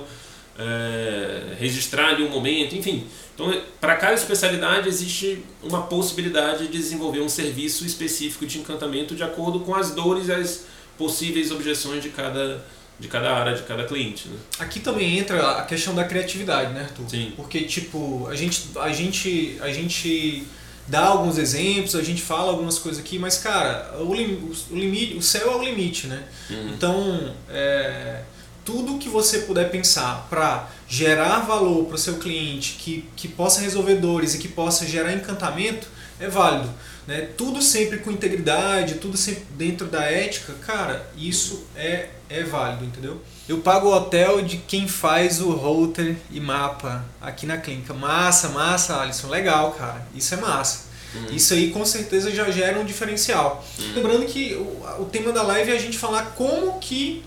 [0.57, 3.05] é, registrar ali um momento, enfim.
[3.33, 9.23] Então, para cada especialidade existe uma possibilidade de desenvolver um serviço específico de encantamento de
[9.23, 10.65] acordo com as dores e as
[10.97, 12.63] possíveis objeções de cada,
[12.99, 14.27] de cada área, de cada cliente.
[14.27, 14.37] Né?
[14.59, 17.09] Aqui também entra a questão da criatividade, né, Arthur?
[17.09, 17.33] Sim.
[17.35, 20.43] Porque, tipo, a gente, a gente, a gente
[20.87, 25.15] dá alguns exemplos, a gente fala algumas coisas aqui, mas, cara, o, lim, o, limite,
[25.15, 26.23] o céu é o limite, né?
[26.51, 26.69] Uhum.
[26.69, 28.21] Então, é,
[28.65, 33.62] tudo que você puder pensar para gerar valor para o seu cliente, que, que possa
[33.62, 35.88] resolver dores e que possa gerar encantamento,
[36.19, 36.69] é válido.
[37.06, 37.30] Né?
[37.38, 43.21] Tudo sempre com integridade, tudo sempre dentro da ética, cara, isso é, é válido, entendeu?
[43.47, 47.93] Eu pago o hotel de quem faz o router e mapa aqui na clínica.
[47.93, 50.08] Massa, massa, Alisson, legal, cara.
[50.15, 50.93] Isso é massa.
[51.13, 51.36] Uhum.
[51.36, 53.63] Isso aí com certeza já gera um diferencial.
[53.78, 53.93] Uhum.
[53.95, 57.23] Lembrando que o, o tema da live é a gente falar como que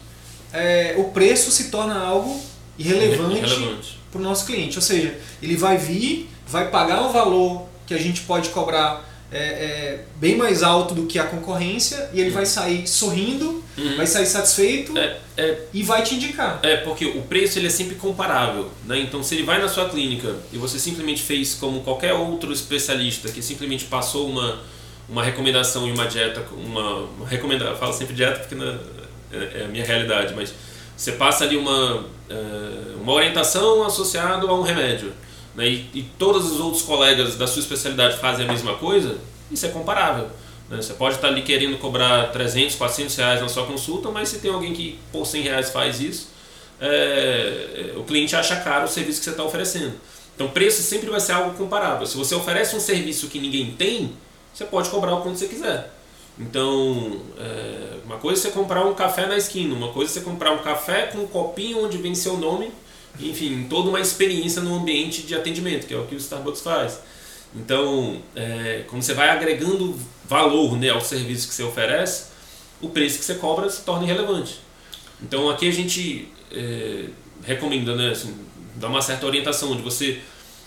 [0.57, 2.40] é, o preço se torna algo
[2.79, 4.77] irrelevante para o nosso cliente.
[4.77, 9.38] Ou seja, ele vai vir, vai pagar um valor que a gente pode cobrar é,
[9.38, 13.97] é, bem mais alto do que a concorrência e ele vai sair sorrindo, uhum.
[13.97, 16.61] vai sair satisfeito é, é, e vai te indicar.
[16.62, 18.71] É, porque o preço ele é sempre comparável.
[18.85, 19.01] Né?
[19.01, 23.31] Então, se ele vai na sua clínica e você simplesmente fez como qualquer outro especialista
[23.31, 24.61] que simplesmente passou uma,
[25.09, 28.79] uma recomendação e uma dieta, uma, uma recomendação, falo sempre dieta porque na,
[29.37, 30.55] é, é a minha realidade, mas
[30.96, 32.35] você passa ali uma, é,
[33.01, 35.12] uma orientação associada a um remédio
[35.55, 39.18] né, e, e, todos os outros colegas da sua especialidade fazem a mesma coisa,
[39.51, 40.29] isso é comparável.
[40.68, 40.77] Né?
[40.77, 44.53] Você pode estar ali querendo cobrar 300, 400 reais na sua consulta, mas se tem
[44.53, 46.29] alguém que por 100 reais faz isso,
[46.81, 49.94] é, o cliente acha caro o serviço que você está oferecendo.
[50.35, 52.07] Então, preço sempre vai ser algo comparável.
[52.07, 54.12] Se você oferece um serviço que ninguém tem,
[54.53, 55.95] você pode cobrar o quanto você quiser.
[56.38, 60.20] Então, é, uma coisa é você comprar um café na esquina, uma coisa é você
[60.20, 62.70] comprar um café com um copinho onde vem seu nome
[63.20, 67.01] enfim, toda uma experiência no ambiente de atendimento, que é o que o Starbucks faz.
[67.55, 72.27] Então, é, quando você vai agregando valor né, ao serviço que você oferece,
[72.81, 74.61] o preço que você cobra se torna irrelevante.
[75.22, 77.07] Então, aqui a gente é,
[77.42, 78.37] recomenda, né, assim,
[78.75, 80.20] dá uma certa orientação, onde você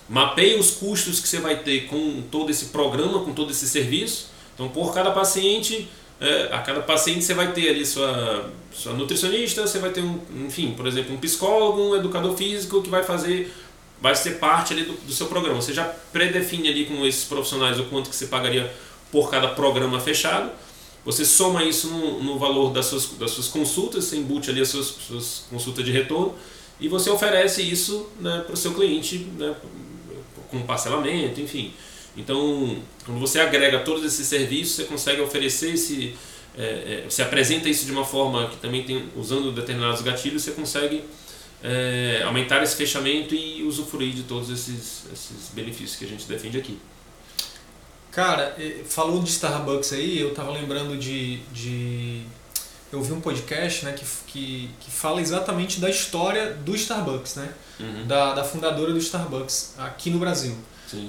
[0.08, 4.30] mapeia os custos que você vai ter com todo esse programa, com todo esse serviço.
[4.60, 5.88] Então, por cada paciente,
[6.20, 10.20] é, a cada paciente você vai ter ali sua, sua nutricionista, você vai ter um,
[10.46, 13.54] enfim, por exemplo, um psicólogo, um educador físico que vai fazer,
[14.02, 15.62] vai ser parte ali do, do seu programa.
[15.62, 18.70] Você já predefine ali com esses profissionais o quanto que você pagaria
[19.10, 20.52] por cada programa fechado.
[21.06, 24.68] Você soma isso no, no valor das suas, das suas consultas, você embute ali as
[24.68, 26.36] suas, suas consultas de retorno
[26.82, 29.56] e você oferece isso né, para o seu cliente né,
[30.52, 31.74] com parcelamento, enfim.
[32.18, 36.16] Então, quando você agrega todos esses serviços, você consegue oferecer esse.
[36.58, 40.52] É, é, você apresenta isso de uma forma que também tem, usando determinados gatilhos, você
[40.52, 41.04] consegue
[41.64, 46.58] é, aumentar esse fechamento e usufruir de todos esses, esses benefícios que a gente defende
[46.58, 46.78] aqui.
[48.12, 51.38] Cara, falou de Starbucks aí, eu tava lembrando de.
[51.54, 52.24] de
[52.92, 57.54] eu vi um podcast né, que, que, que fala exatamente da história do Starbucks, né?
[57.80, 58.08] Uhum.
[58.08, 60.58] Da, da fundadora do Starbucks aqui no Brasil.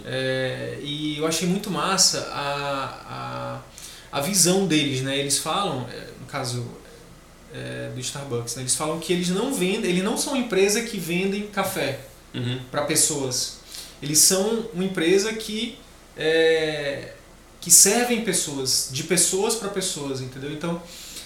[0.05, 3.61] É, e eu achei muito massa a,
[4.13, 5.19] a, a visão deles, né?
[5.19, 6.67] Eles falam, é, no caso
[7.55, 8.63] é, do Starbucks, né?
[8.63, 12.01] eles falam que eles não vendem, eles não são uma empresa que vendem café
[12.35, 12.61] uhum.
[12.71, 13.59] para pessoas.
[14.03, 15.79] Eles são uma empresa que
[16.17, 17.13] é,
[17.61, 20.51] que servem pessoas, de pessoas para pessoas, entendeu?
[20.51, 20.83] Então,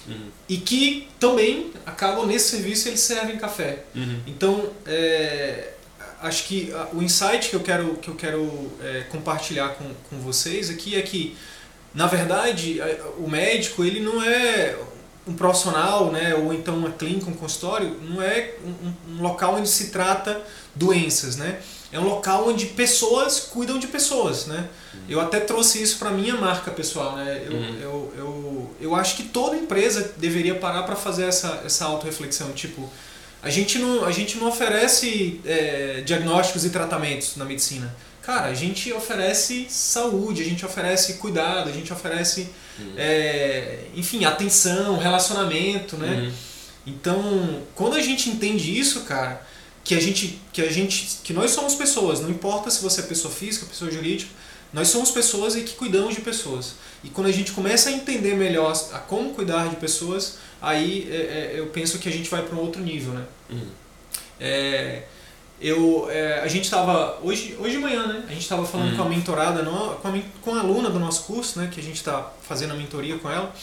[0.07, 0.29] uhum.
[0.49, 3.83] e que também acabam nesse serviço eles servem café.
[3.95, 4.19] Uhum.
[4.27, 5.74] Então, é,
[6.25, 10.69] acho que o insight que eu quero, que eu quero é, compartilhar com, com vocês
[10.69, 11.37] aqui é que,
[11.93, 12.79] na verdade,
[13.17, 14.75] o médico ele não é
[15.27, 19.67] um profissional, né, ou então uma clínica, um consultório, não é um, um local onde
[19.67, 20.39] se trata
[20.75, 21.59] doenças, né?
[21.91, 24.67] É um local onde pessoas cuidam de pessoas, né?
[24.93, 24.99] Uhum.
[25.07, 27.43] Eu até trouxe isso para minha marca pessoal, né?
[27.45, 27.79] Eu, uhum.
[27.79, 32.91] eu, eu, eu acho que toda empresa deveria parar para fazer essa, essa auto-reflexão, tipo,
[33.45, 37.95] a gente não, a gente não oferece é, diagnósticos e tratamentos na medicina.
[38.23, 42.93] Cara, a gente oferece saúde, a gente oferece cuidado, a gente oferece, uhum.
[42.97, 46.23] é, enfim, atenção, relacionamento, né?
[46.23, 46.31] Uhum.
[46.87, 49.45] Então, quando a gente entende isso, cara,
[49.83, 53.03] que a gente, que a gente, que nós somos pessoas, não importa se você é
[53.03, 54.31] pessoa física, pessoa jurídica,
[54.73, 56.73] nós somos pessoas e que cuidamos de pessoas.
[57.03, 61.15] E quando a gente começa a entender melhor a como cuidar de pessoas, aí é,
[61.15, 63.23] é, eu penso que a gente vai para um outro nível, né?
[63.49, 63.67] Uhum.
[64.39, 65.03] É,
[65.59, 68.23] eu, é, a gente estava hoje, hoje de manhã, né?
[68.27, 68.97] A gente estava falando uhum.
[68.97, 71.69] com a mentorada, com, a, com a aluna do nosso curso, né?
[71.71, 73.53] Que a gente está fazendo a mentoria com ela.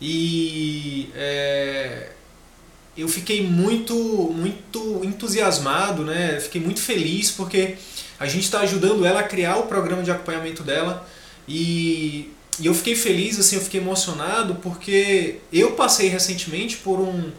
[0.00, 2.10] E é,
[2.96, 6.38] eu fiquei muito, muito entusiasmado, né?
[6.40, 7.76] Fiquei muito feliz porque
[8.18, 11.06] a gente está ajudando ela a criar o programa de acompanhamento dela
[11.48, 17.30] e e eu fiquei feliz, assim, eu fiquei emocionado porque eu passei recentemente por, um,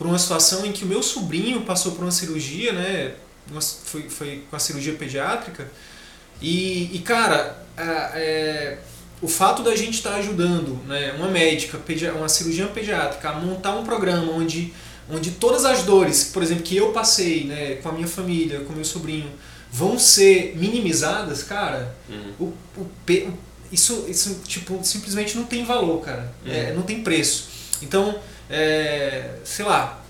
[0.00, 3.12] por uma situação em que o meu sobrinho passou por uma cirurgia, né?
[3.84, 5.70] Foi, foi com a cirurgia pediátrica.
[6.40, 8.78] E, e cara, é, é,
[9.20, 11.78] o fato da gente estar tá ajudando né, uma médica,
[12.16, 14.72] uma cirurgiã pediátrica, a montar um programa onde,
[15.10, 18.72] onde todas as dores, por exemplo, que eu passei né, com a minha família, com
[18.72, 19.30] o meu sobrinho,
[19.70, 22.54] vão ser minimizadas, cara, uhum.
[22.78, 22.90] o, o
[23.70, 26.32] isso, isso tipo, simplesmente não tem valor, cara.
[26.46, 26.50] Uhum.
[26.50, 27.59] É, não tem preço.
[27.82, 30.02] Então, é, sei lá,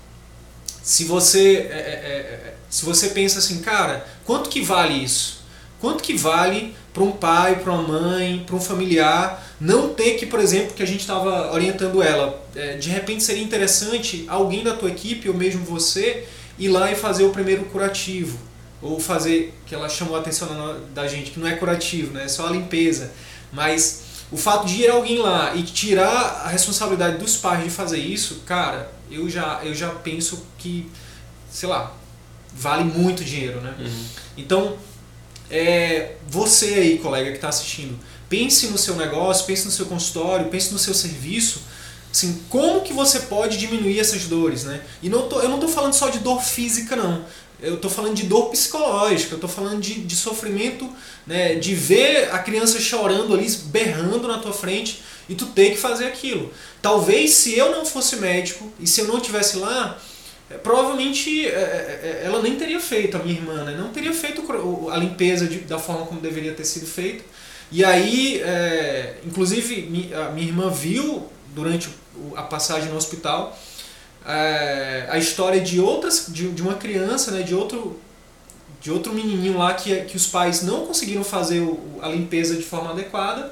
[0.81, 5.41] se você, é, é, é, se você pensa assim, cara, quanto que vale isso?
[5.79, 10.25] Quanto que vale para um pai, para uma mãe, para um familiar não ter que,
[10.25, 14.75] por exemplo, que a gente estava orientando ela, é, de repente seria interessante alguém da
[14.75, 16.25] tua equipe ou mesmo você
[16.57, 18.37] ir lá e fazer o primeiro curativo
[18.81, 22.23] ou fazer que ela chamou a atenção da gente que não é curativo, né?
[22.25, 23.11] É só a limpeza
[23.53, 27.99] Mas o fato de ir alguém lá e tirar a responsabilidade dos pais de fazer
[27.99, 30.89] isso, cara, eu já, eu já penso que,
[31.51, 31.93] sei lá,
[32.53, 33.75] vale muito dinheiro, né?
[33.77, 34.05] Uhum.
[34.37, 34.77] Então,
[35.49, 40.47] é, você aí, colega que está assistindo, pense no seu negócio, pense no seu consultório,
[40.47, 41.61] pense no seu serviço,
[42.09, 44.81] assim, como que você pode diminuir essas dores, né?
[45.01, 47.25] E não tô, eu não estou falando só de dor física, não.
[47.61, 50.89] Eu estou falando de dor psicológica, eu estou falando de, de sofrimento,
[51.27, 55.77] né, de ver a criança chorando ali, berrando na tua frente e tu ter que
[55.77, 56.51] fazer aquilo.
[56.81, 59.99] Talvez se eu não fosse médico e se eu não tivesse lá,
[60.49, 63.77] é, provavelmente é, é, ela nem teria feito, a minha irmã, né?
[63.77, 64.43] não teria feito
[64.91, 67.23] a limpeza de, da forma como deveria ter sido feita.
[67.71, 71.89] E aí, é, inclusive, a minha irmã viu durante
[72.35, 73.57] a passagem no hospital
[74.25, 77.99] é, a história de outras de, de uma criança, né, de outro
[78.79, 82.63] de outro menininho lá que, que os pais não conseguiram fazer o, a limpeza de
[82.63, 83.51] forma adequada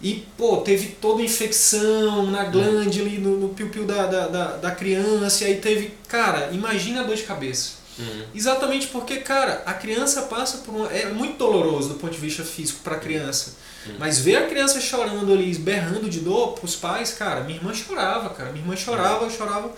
[0.00, 4.70] e, pô, teve toda infecção na glande ali, no, no piu-piu da, da, da, da,
[4.70, 5.94] criança, e aí teve.
[6.06, 7.72] Cara, imagina a dor de cabeça.
[7.98, 8.24] Uhum.
[8.34, 10.92] Exatamente porque, cara, a criança passa por uma.
[10.92, 13.54] É muito doloroso do ponto de vista físico para a criança.
[13.86, 13.94] Uhum.
[13.98, 18.30] Mas ver a criança chorando ali, berrando de dor pros pais, cara, minha irmã chorava,
[18.30, 18.50] cara.
[18.50, 19.30] Minha irmã chorava, uhum.
[19.30, 19.70] chorava.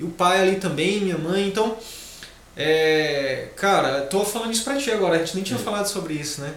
[0.00, 1.46] E o pai ali também, minha mãe.
[1.46, 1.76] Então,
[2.56, 5.64] é, cara, tô falando isso pra ti agora, a gente nem tinha uhum.
[5.64, 6.54] falado sobre isso, né?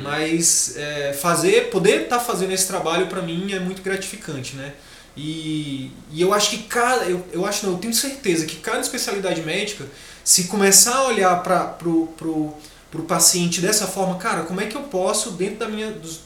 [0.00, 4.72] Mas é, fazer, poder estar tá fazendo esse trabalho para mim é muito gratificante, né?
[5.14, 8.80] E, e eu acho que cada, eu, eu acho não, eu tenho certeza que cada
[8.80, 9.84] especialidade médica,
[10.24, 12.54] se começar a olhar para pro, pro,
[12.90, 16.20] pro paciente dessa forma, cara, como é que eu posso dentro da minha dos,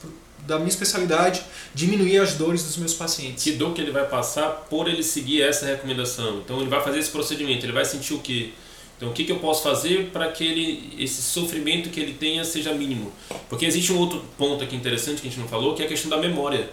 [0.47, 1.43] da minha especialidade
[1.75, 3.43] diminuir as dores dos meus pacientes?
[3.43, 6.39] Que dor que ele vai passar por ele seguir essa recomendação?
[6.39, 8.53] Então ele vai fazer esse procedimento, ele vai sentir o quê?
[8.97, 12.43] Então, o que, que eu posso fazer para que ele, esse sofrimento que ele tenha
[12.45, 13.13] seja mínimo?
[13.49, 15.89] Porque existe um outro ponto aqui interessante que a gente não falou, que é a
[15.89, 16.71] questão da memória.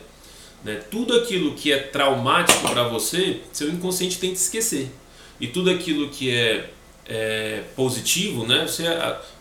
[0.64, 0.76] Né?
[0.90, 4.90] Tudo aquilo que é traumático para você, seu inconsciente tenta esquecer.
[5.38, 6.70] E tudo aquilo que é,
[7.08, 8.66] é positivo, né?
[8.68, 8.84] você,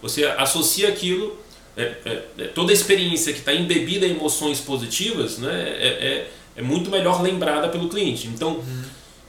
[0.00, 1.38] você associa aquilo,
[1.76, 5.52] é, é, é toda a experiência que está embebida em emoções positivas né?
[5.52, 8.26] é, é, é muito melhor lembrada pelo cliente.
[8.28, 8.82] Então, uhum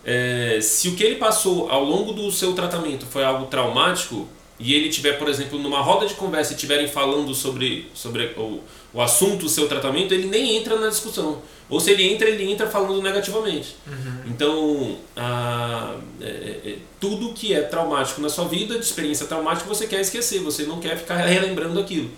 [0.05, 4.27] é, se o que ele passou ao longo do seu tratamento foi algo traumático
[4.63, 8.61] e ele tiver, por exemplo, numa roda de conversa e estiverem falando sobre, sobre o,
[8.93, 11.41] o assunto do seu tratamento, ele nem entra na discussão.
[11.69, 13.75] Ou se ele entra, ele entra falando negativamente.
[13.85, 14.21] Uhum.
[14.25, 19.67] Então, a, é, é, é, tudo que é traumático na sua vida, de experiência traumática,
[19.67, 22.09] você quer esquecer, você não quer ficar relembrando aquilo.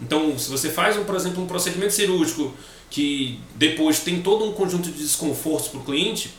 [0.00, 2.54] Então, se você faz, um, por exemplo, um procedimento cirúrgico
[2.88, 6.30] que depois tem todo um conjunto de desconfortos para o cliente,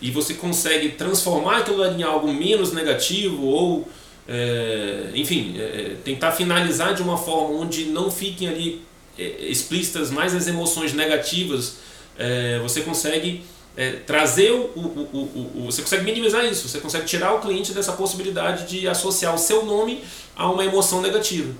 [0.00, 3.86] e você consegue transformar aquilo em algo menos negativo ou,
[4.28, 8.82] é, enfim, é, tentar finalizar de uma forma onde não fiquem ali
[9.18, 11.76] é, explícitas mais as emoções negativas,
[12.18, 13.44] é, você consegue
[13.76, 17.72] é, trazer o, o, o, o, você consegue minimizar isso, você consegue tirar o cliente
[17.72, 20.02] dessa possibilidade de associar o seu nome
[20.34, 21.52] a uma emoção negativa.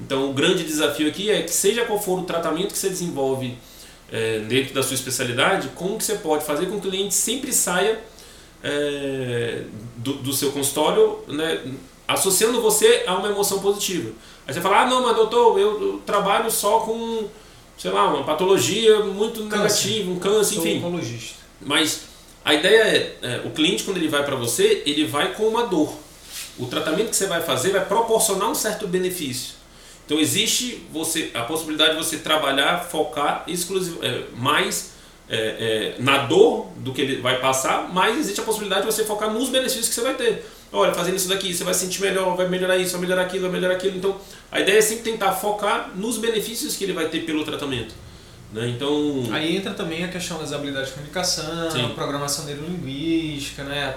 [0.00, 3.56] Então, o grande desafio aqui é que seja qual for o tratamento que você desenvolve
[4.10, 7.52] é, dentro da sua especialidade, como que você pode fazer com que o cliente sempre
[7.52, 7.98] saia
[8.62, 9.62] é,
[9.96, 11.60] do, do, seu consultório né,
[12.12, 14.10] associando você a uma emoção positiva.
[14.46, 17.28] Aí você fala, ah não, mas doutor, eu, eu trabalho só com,
[17.78, 19.56] sei lá, uma patologia muito câncer.
[19.56, 20.78] negativa, um câncer, Sou enfim.
[20.78, 21.36] Oncologista.
[21.60, 22.02] Mas
[22.44, 25.66] a ideia é, é, o cliente quando ele vai para você, ele vai com uma
[25.66, 25.92] dor.
[26.58, 29.54] O tratamento que você vai fazer vai proporcionar um certo benefício.
[30.04, 34.92] Então existe você a possibilidade de você trabalhar, focar exclusivo, é, mais
[35.28, 39.04] é, é, na dor do que ele vai passar, mas existe a possibilidade de você
[39.04, 40.44] focar nos benefícios que você vai ter.
[40.72, 43.42] Olha, fazendo isso daqui, você vai se sentir melhor, vai melhorar isso, vai melhorar aquilo,
[43.42, 43.96] vai melhorar aquilo.
[43.96, 44.18] Então,
[44.50, 47.94] a ideia é sempre tentar focar nos benefícios que ele vai ter pelo tratamento.
[48.52, 48.68] Né?
[48.68, 49.28] Então...
[49.32, 51.92] Aí entra também a questão das habilidades de comunicação, Sim.
[51.94, 53.94] programação neurolinguística, né?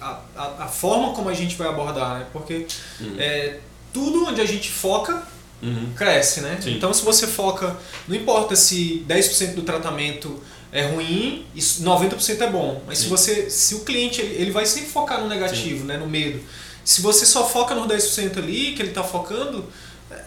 [0.00, 2.26] A, a, a, forma como a gente vai abordar, né?
[2.32, 2.66] Porque
[3.00, 3.14] hum.
[3.18, 3.60] é,
[3.92, 5.22] tudo onde a gente foca
[5.62, 5.92] uhum.
[5.96, 6.58] cresce, né?
[6.60, 6.74] Sim.
[6.74, 7.74] Então se você foca,
[8.06, 10.38] não importa se 10% do tratamento
[10.76, 13.04] é ruim e 90% é bom, mas Sim.
[13.04, 15.86] se você, se o cliente ele, ele vai sempre focar no negativo, Sim.
[15.86, 16.40] né, no medo.
[16.84, 19.64] Se você só foca no 10% ali que ele está focando,
[20.10, 20.22] é,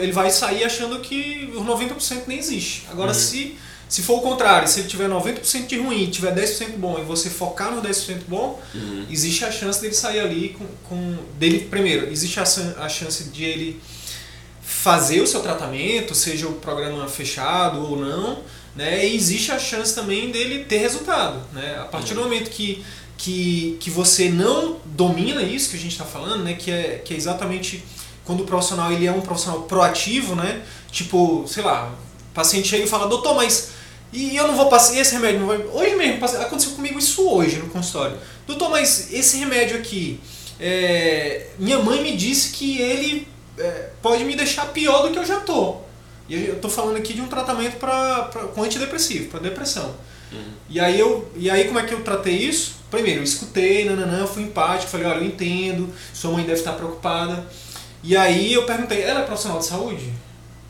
[0.00, 2.86] ele vai sair achando que os 90% nem existe.
[2.90, 3.18] Agora uhum.
[3.18, 3.56] se
[3.92, 7.28] se for o contrário, se ele tiver 90% de ruim, tiver 10% bom e você
[7.28, 9.04] focar no 10% bom, uhum.
[9.10, 12.44] existe a chance dele sair ali com, com dele primeiro, existe a,
[12.82, 13.82] a chance de ele
[14.62, 18.42] fazer o seu tratamento, seja o programa fechado ou não,
[18.74, 19.06] né?
[19.06, 21.78] E existe a chance também dele ter resultado, né?
[21.80, 22.28] A partir do uhum.
[22.28, 22.84] momento que
[23.22, 26.54] que, que você não domina isso que a gente está falando, né?
[26.54, 27.84] Que é, que é exatamente
[28.24, 30.62] quando o profissional ele é um profissional proativo, né?
[30.90, 31.94] Tipo, sei lá,
[32.34, 33.70] paciente chega e fala, doutor, mas
[34.12, 35.58] e eu não vou passar, esse remédio não vai.
[35.58, 38.18] Hoje mesmo, aconteceu comigo isso hoje no consultório.
[38.46, 40.20] Doutor, mas esse remédio aqui,
[40.60, 45.24] é, minha mãe me disse que ele é, pode me deixar pior do que eu
[45.24, 45.76] já tô.
[46.28, 49.94] E eu tô falando aqui de um tratamento pra, pra com antidepressivo, para depressão.
[50.32, 50.52] Uhum.
[50.70, 52.76] E, aí eu, e aí como é que eu tratei isso?
[52.90, 57.46] Primeiro, eu escutei, nananã, fui empático, falei, olha, eu entendo, sua mãe deve estar preocupada.
[58.02, 60.12] E aí eu perguntei, ela é profissional de saúde?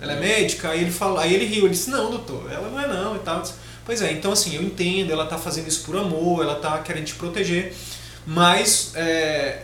[0.00, 0.70] Ela é médica?
[0.70, 3.20] Aí ele, falou, aí ele riu, ele disse, não, doutor, ela não é não e
[3.20, 3.40] tal.
[3.40, 6.78] Disse, pois é, então assim, eu entendo, ela está fazendo isso por amor, ela está
[6.78, 7.74] querendo te proteger,
[8.26, 9.02] mas é,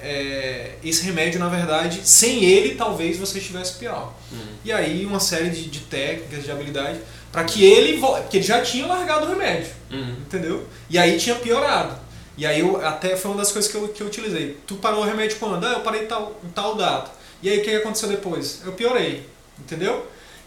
[0.03, 4.15] é, esse remédio, na verdade, sem ele, talvez você estivesse pior.
[4.33, 4.47] Uhum.
[4.65, 6.99] E aí uma série de, de técnicas, de habilidade,
[7.31, 10.17] para que ele, porque ele já tinha largado o remédio, uhum.
[10.21, 10.67] entendeu?
[10.91, 11.97] E aí tinha piorado.
[12.37, 14.57] E aí eu, até foi uma das coisas que eu, que eu utilizei.
[14.67, 15.65] Tu parou o remédio quando?
[15.65, 17.11] Ah, eu parei tal, tal data.
[17.43, 18.63] E aí o que aconteceu depois?
[18.65, 19.27] Eu piorei,
[19.59, 19.95] entendeu?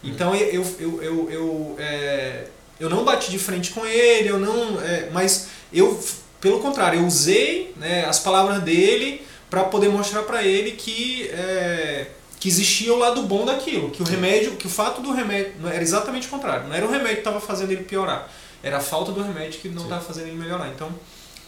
[0.02, 0.10] Uhum.
[0.10, 2.44] Então eu, eu, eu, eu, é,
[2.78, 5.98] eu não bati de frente com ele, eu não, é, mas eu
[6.42, 12.08] pelo contrário, eu usei né, as palavras dele para poder mostrar para ele que, é,
[12.40, 15.80] que existia o lado bom daquilo, que o remédio, que o fato do remédio era
[15.80, 18.28] exatamente o contrário, não era o remédio que estava fazendo ele piorar,
[18.60, 20.68] era a falta do remédio que não estava fazendo ele melhorar.
[20.68, 20.92] Então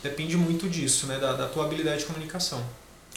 [0.00, 2.64] depende muito disso, né, da, da tua habilidade de comunicação.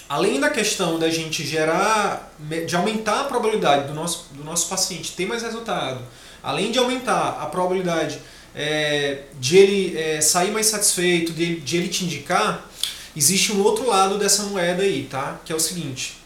[0.10, 2.34] Além da questão da gente gerar,
[2.66, 6.00] de aumentar a probabilidade do nosso, do nosso paciente ter mais resultado,
[6.42, 8.20] além de aumentar a probabilidade
[8.58, 12.68] é, de ele é, sair mais satisfeito, de, de ele te indicar,
[13.16, 15.40] existe um outro lado dessa moeda aí, tá?
[15.46, 16.18] Que é o seguinte: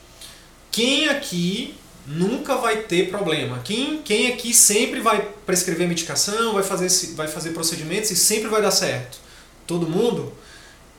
[0.72, 1.76] quem aqui
[2.08, 3.60] nunca vai ter problema?
[3.60, 8.62] Quem, quem aqui sempre vai prescrever medicação, vai fazer, vai fazer procedimentos e sempre vai
[8.62, 9.20] dar certo?
[9.68, 10.34] Todo mundo?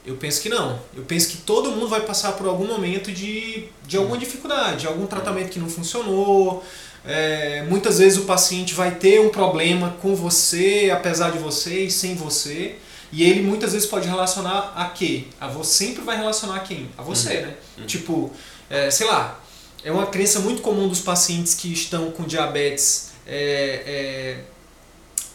[0.05, 0.81] Eu penso que não.
[0.95, 5.07] Eu penso que todo mundo vai passar por algum momento de, de alguma dificuldade, algum
[5.07, 6.63] tratamento que não funcionou,
[7.05, 11.91] é, muitas vezes o paciente vai ter um problema com você, apesar de você e
[11.91, 12.77] sem você.
[13.11, 15.25] E ele muitas vezes pode relacionar a quê?
[15.39, 16.89] A você sempre vai relacionar a quem?
[16.97, 17.43] A você, uhum.
[17.43, 17.55] né?
[17.79, 17.87] Uhum.
[17.87, 18.33] Tipo,
[18.71, 19.39] é, sei lá,
[19.85, 24.39] é uma crença muito comum dos pacientes que estão com diabetes é, é,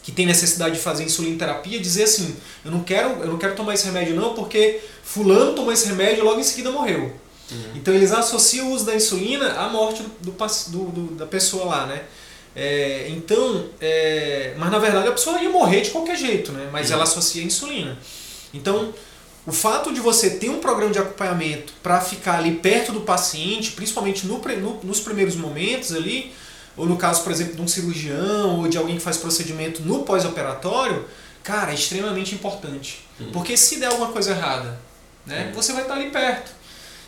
[0.02, 3.54] que tem necessidade de fazer insulina terapia dizer assim, eu não quero, eu não quero
[3.54, 7.14] tomar esse remédio não porque fulano tomou esse remédio e logo em seguida morreu.
[7.50, 7.72] Uhum.
[7.76, 11.86] Então eles associam o uso da insulina à morte do, do, do da pessoa lá,
[11.86, 12.02] né?
[12.54, 16.68] É, então, é, mas na verdade a pessoa ia morrer de qualquer jeito, né?
[16.72, 16.94] Mas uhum.
[16.94, 17.96] ela associa a insulina.
[18.52, 18.92] Então,
[19.46, 23.72] o fato de você ter um programa de acompanhamento para ficar ali perto do paciente,
[23.72, 26.34] principalmente no, no, nos primeiros momentos ali,
[26.76, 30.04] ou no caso, por exemplo, de um cirurgião ou de alguém que faz procedimento no
[30.04, 31.04] pós-operatório,
[31.42, 33.06] cara, é extremamente importante.
[33.18, 33.32] Uhum.
[33.32, 34.78] Porque se der alguma coisa errada,
[35.24, 35.54] né, uhum.
[35.54, 36.57] você vai estar ali perto.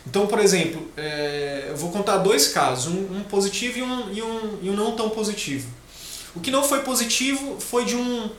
[0.05, 4.21] Então, por exemplo, é, eu vou contar dois casos, um, um positivo e um, e,
[4.21, 5.67] um, e um não tão positivo.
[6.35, 8.29] O que não foi positivo foi de um.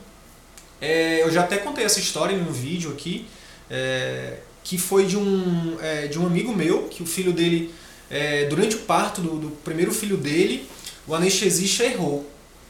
[0.80, 3.26] É, eu já até contei essa história em um vídeo aqui,
[3.70, 7.72] é, que foi de um, é, de um amigo meu, que o filho dele,
[8.10, 10.68] é, durante o parto do, do, primeiro filho dele,
[11.06, 12.28] o anestesista errou.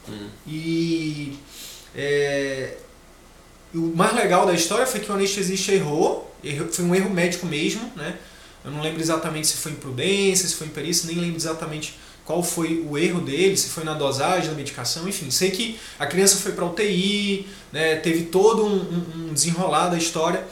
[0.09, 0.28] Hum.
[0.47, 1.38] E
[1.95, 2.76] é,
[3.74, 7.47] o mais legal da história foi que o anestesista errou, errou foi um erro médico
[7.47, 8.18] mesmo, né?
[8.65, 12.85] Eu não lembro exatamente se foi imprudência, se foi imperícia, nem lembro exatamente qual foi
[12.89, 15.31] o erro dele, se foi na dosagem da medicação, enfim.
[15.31, 20.47] Sei que a criança foi para UTI, né, teve todo um, um desenrolar da história,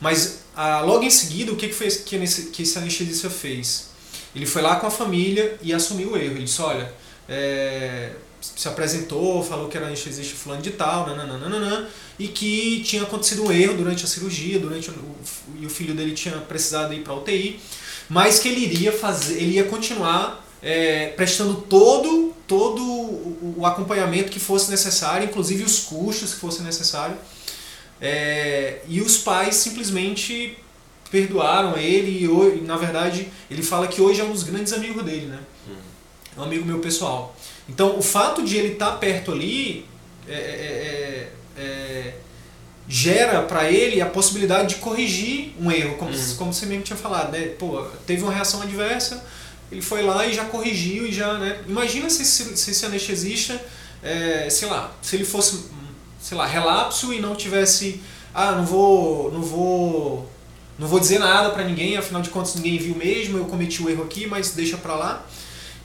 [0.00, 3.88] mas ah, logo em seguida, o que, que, foi, que, esse, que esse anestesista fez?
[4.34, 6.34] Ele foi lá com a família e assumiu o erro.
[6.34, 6.92] Ele disse: olha,
[7.28, 8.12] é,
[8.56, 11.88] se apresentou, falou que era anestesista fulano de tal, nananana,
[12.18, 15.16] e que tinha acontecido um erro durante a cirurgia, durante o,
[15.60, 17.60] e o filho dele tinha precisado ir para UTI,
[18.08, 24.30] mas que ele iria fazer, ele ia continuar é, prestando todo todo o, o, acompanhamento
[24.30, 27.16] que fosse necessário, inclusive os custos que fosse necessário.
[28.00, 30.58] É, e os pais simplesmente
[31.10, 35.26] perdoaram ele e, na verdade, ele fala que hoje é um dos grandes amigos dele,
[35.26, 35.38] né?
[35.66, 35.76] Uhum.
[36.36, 37.33] É um amigo meu pessoal.
[37.68, 39.86] Então, o fato de ele estar tá perto ali
[40.28, 42.14] é, é, é, é
[42.88, 46.36] gera para ele a possibilidade de corrigir um erro, como, uhum.
[46.36, 47.46] como você mesmo tinha falado, né?
[47.58, 49.24] Pô, teve uma reação adversa,
[49.72, 51.60] ele foi lá e já corrigiu e já, né?
[51.66, 53.60] Imagina se, se, se esse anestesista,
[54.02, 55.64] é, sei lá, se ele fosse,
[56.20, 58.02] sei lá, relapso e não tivesse,
[58.34, 60.30] ah, não vou, não vou,
[60.78, 63.88] não vou dizer nada para ninguém, afinal de contas ninguém viu mesmo, eu cometi o
[63.88, 65.26] erro aqui, mas deixa para lá.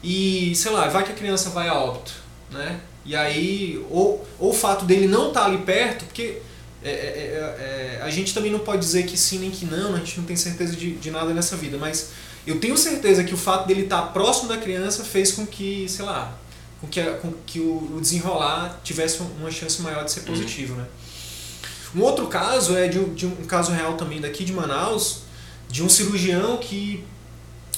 [0.03, 2.13] E, sei lá, vai que a criança vai a óbito,
[2.51, 2.79] né?
[3.05, 6.41] E aí, ou, ou o fato dele não estar tá ali perto, porque
[6.83, 9.95] é, é, é, é, a gente também não pode dizer que sim nem que não,
[9.95, 12.11] a gente não tem certeza de, de nada nessa vida, mas
[12.47, 15.87] eu tenho certeza que o fato dele estar tá próximo da criança fez com que,
[15.89, 16.37] sei lá,
[16.79, 20.27] com que, a, com que o, o desenrolar tivesse uma chance maior de ser Uhum.
[20.27, 20.85] positivo, né?
[21.95, 25.21] Um outro caso é de, de um caso real também daqui de Manaus,
[25.67, 27.03] de um cirurgião que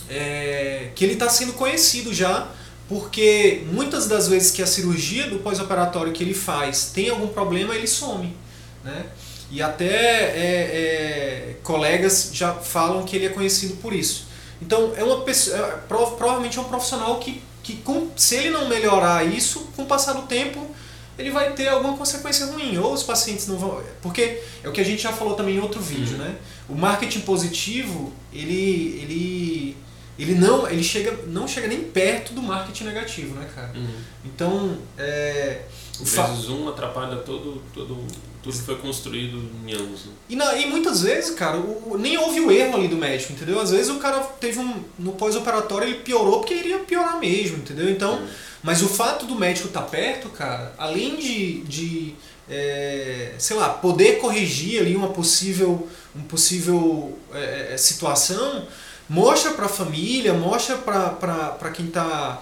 [0.09, 2.47] é, que ele está sendo conhecido já
[2.87, 7.73] porque muitas das vezes que a cirurgia do pós-operatório que ele faz tem algum problema,
[7.73, 8.35] ele some,
[8.83, 9.05] né?
[9.49, 14.25] E até é, é, colegas já falam que ele é conhecido por isso.
[14.61, 18.49] Então é uma pessoa, é, prov- provavelmente é um profissional que, que com, se ele
[18.49, 20.69] não melhorar isso, com o passar do tempo,
[21.17, 22.77] ele vai ter alguma consequência ruim.
[22.77, 23.81] Ou os pacientes não vão.
[24.01, 26.35] Porque é o que a gente já falou também em outro vídeo, né?
[26.72, 28.99] O marketing positivo, ele.
[29.01, 29.78] ele
[30.19, 33.72] ele não, ele chega, não chega nem perto do marketing negativo, né, cara?
[33.76, 33.88] Uhum.
[34.24, 35.61] Então, é,
[35.99, 37.97] o Vezes um atrapalha todo, todo,
[38.43, 40.05] tudo que foi construído em anos.
[40.05, 40.11] Né?
[40.30, 43.59] E, na- e muitas vezes, cara, o- nem houve o erro ali do médico, entendeu?
[43.59, 44.84] Às vezes o cara teve um.
[44.99, 47.89] No pós-operatório ele piorou porque iria piorar mesmo, entendeu?
[47.89, 48.22] Então.
[48.61, 51.61] Mas o fato do médico estar perto, cara, além de.
[51.61, 52.13] de
[52.49, 58.67] é, sei lá, poder corrigir ali uma possível, um possível é, é, situação,
[59.07, 62.41] mostra pra família, mostra pra quem tá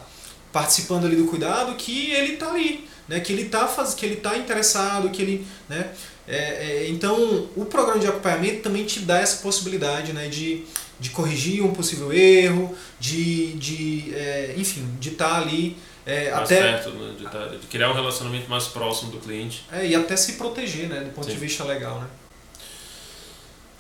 [0.52, 3.20] participando ali do cuidado que ele tá ali, né?
[3.20, 5.48] Que ele tá, faz, que ele tá interessado, que ele.
[5.68, 5.90] Né?
[6.28, 10.64] É, é, então, o programa de acompanhamento também te dá essa possibilidade né, de,
[11.00, 15.76] de corrigir um possível erro, de, de é, enfim, de estar ali
[16.10, 17.14] é, Mais até, perto, né?
[17.18, 19.66] de, tá- de criar um relacionamento mais próximo do cliente.
[19.72, 21.34] é, e até se proteger né, do ponto Sim.
[21.34, 22.00] de vista legal.
[22.02, 22.08] Né?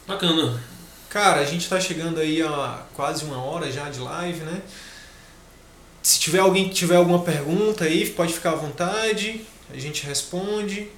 [0.08, 0.62] Bacana.
[1.10, 4.62] Cara, a gente está chegando aí a quase uma hora já de live, né?
[6.04, 9.42] Se tiver alguém que tiver alguma pergunta aí, pode ficar à vontade,
[9.74, 10.90] a gente responde.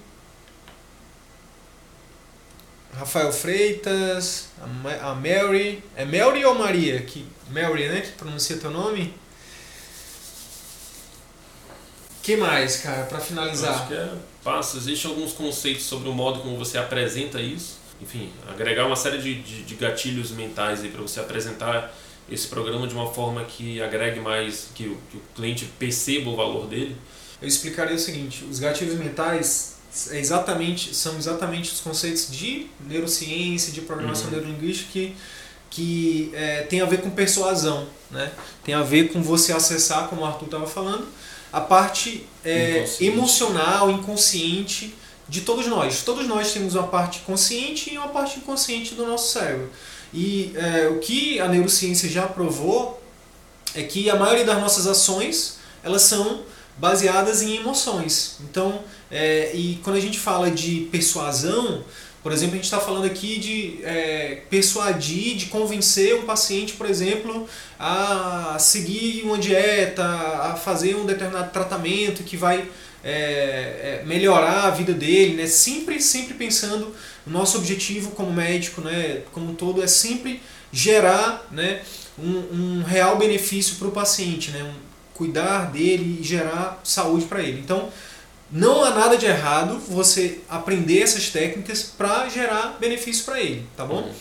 [2.93, 4.49] Rafael Freitas,
[5.01, 5.81] a Mary.
[5.95, 7.01] É Mary ou Maria?
[7.01, 8.01] Que, Mary, né?
[8.01, 9.13] Que pronuncia teu nome?
[12.21, 13.87] Que mais, cara, para Eu acho finalizar?
[13.87, 14.09] que é
[14.43, 14.77] passa.
[14.77, 17.79] Existem alguns conceitos sobre o modo como você apresenta isso.
[18.01, 21.93] Enfim, agregar uma série de, de, de gatilhos mentais aí para você apresentar
[22.29, 26.35] esse programa de uma forma que agregue mais, que o, que o cliente perceba o
[26.35, 26.95] valor dele.
[27.41, 29.75] Eu explicaria o seguinte: os gatilhos mentais
[30.09, 34.31] é exatamente, são exatamente os conceitos de neurociência, de programação Uhum.
[34.31, 35.15] neurolinguística que,
[35.69, 38.31] que é, tem a ver com persuasão, né?
[38.63, 41.05] tem a ver com você acessar, como o Arthur estava falando,
[41.51, 43.05] a parte é, Inconsciente.
[43.05, 44.95] emocional, inconsciente
[45.27, 46.03] de todos nós.
[46.03, 49.69] Todos nós temos uma parte consciente e uma parte inconsciente do nosso cérebro.
[50.13, 53.01] E é, o que a neurociência já provou
[53.73, 56.41] é que a maioria das nossas ações elas são
[56.77, 58.37] baseadas em emoções.
[58.41, 61.83] Então, é, e quando a gente fala de persuasão,
[62.23, 66.87] por exemplo, a gente está falando aqui de é, persuadir, de convencer um paciente, por
[66.87, 67.47] exemplo,
[67.79, 72.67] a seguir uma dieta, a fazer um determinado tratamento que vai
[73.03, 75.47] é, é, melhorar a vida dele, né?
[75.47, 76.93] Sempre, sempre pensando
[77.25, 79.23] nosso objetivo como médico, né?
[79.31, 80.41] Como um todo é sempre
[80.71, 81.81] gerar, né?
[82.19, 84.63] Um, um real benefício para o paciente, né?
[84.63, 87.59] Um, cuidar dele e gerar saúde para ele.
[87.59, 87.89] Então,
[88.51, 93.85] não há nada de errado você aprender essas técnicas para gerar benefício para ele, tá
[93.85, 94.11] bom?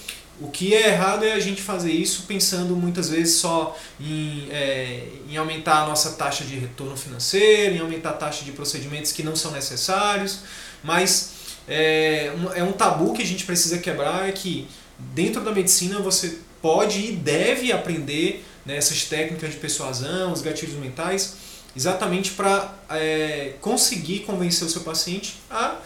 [0.41, 5.07] O que é errado é a gente fazer isso pensando muitas vezes só em, é,
[5.29, 9.23] em aumentar a nossa taxa de retorno financeiro, em aumentar a taxa de procedimentos que
[9.23, 10.41] não são necessários,
[10.83, 11.33] mas
[11.69, 14.67] é um, é um tabu que a gente precisa quebrar é que
[14.99, 20.77] dentro da medicina você pode e deve aprender né, essas técnicas de persuasão, os gatilhos
[20.77, 21.35] mentais,
[21.77, 25.77] exatamente para é, conseguir convencer o seu paciente a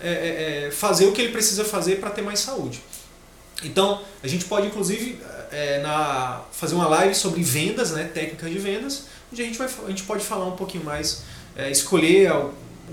[0.00, 2.82] é, é, fazer o que ele precisa fazer para ter mais saúde.
[3.62, 5.20] Então, a gente pode inclusive
[5.50, 9.68] é, na, fazer uma live sobre vendas, né, técnicas de vendas, onde a gente, vai,
[9.84, 11.22] a gente pode falar um pouquinho mais,
[11.54, 12.32] é, escolher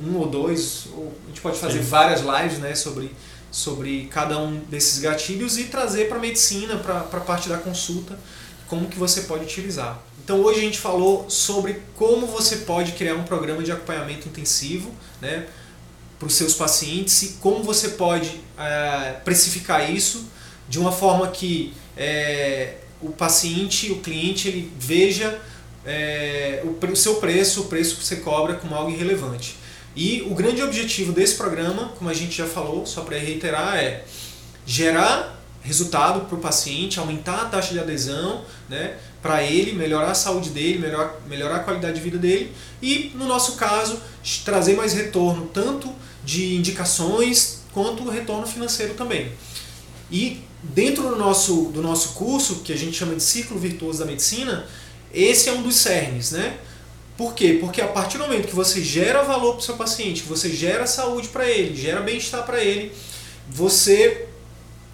[0.03, 1.89] um ou dois, ou a gente pode fazer Sim.
[1.89, 3.11] várias lives né, sobre,
[3.51, 8.19] sobre cada um desses gatilhos e trazer para a medicina, para a parte da consulta,
[8.67, 9.99] como que você pode utilizar.
[10.29, 14.93] Então hoje a gente falou sobre como você pode criar um programa de acompanhamento intensivo
[15.19, 15.47] né,
[16.19, 20.29] para os seus pacientes e como você pode é, precificar isso
[20.67, 25.41] de uma forma que é, o paciente, o cliente, ele veja
[25.83, 29.55] é, o, o seu preço, o preço que você cobra como algo irrelevante.
[29.95, 34.05] E o grande objetivo desse programa, como a gente já falou, só para reiterar, é
[34.63, 40.15] gerar resultado para o paciente, aumentar a taxa de adesão, né, para ele, melhorar a
[40.15, 43.99] saúde dele, melhorar, melhorar a qualidade de vida dele e, no nosso caso,
[44.45, 45.93] trazer mais retorno tanto
[46.23, 49.31] de indicações quanto retorno financeiro também.
[50.11, 54.05] E dentro do nosso, do nosso curso, que a gente chama de Círculo Virtuoso da
[54.05, 54.67] Medicina,
[55.13, 56.57] esse é um dos cernes, né?
[57.17, 57.57] Por quê?
[57.59, 60.49] Porque a partir do momento que você gera valor para o seu paciente, que você
[60.49, 62.93] gera saúde para ele, gera bem-estar para ele,
[63.49, 64.27] você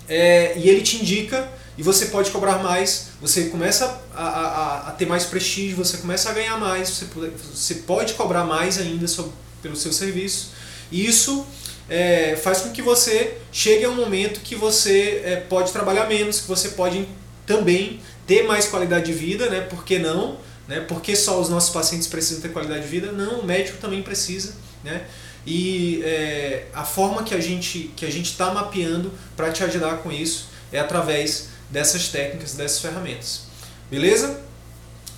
[0.08, 1.48] é, e ele te indica
[1.78, 6.30] e você pode cobrar mais, você começa a, a, a, ter mais prestígio, você começa
[6.30, 7.06] a ganhar mais, você,
[7.54, 10.52] você pode cobrar mais ainda sobre, pelo seu serviço.
[10.90, 11.46] E isso
[11.90, 16.40] é, faz com que você chegue a um momento que você é, pode trabalhar menos,
[16.40, 17.08] que você pode
[17.46, 19.62] também ter mais qualidade de vida, né?
[19.62, 20.38] Por que não?
[20.68, 20.80] Né?
[20.80, 23.12] Porque só os nossos pacientes precisam ter qualidade de vida?
[23.12, 25.06] Não, o médico também precisa, né?
[25.46, 29.98] E é, a forma que a gente que a gente está mapeando para te ajudar
[29.98, 33.44] com isso é através dessas técnicas, dessas ferramentas.
[33.90, 34.42] Beleza?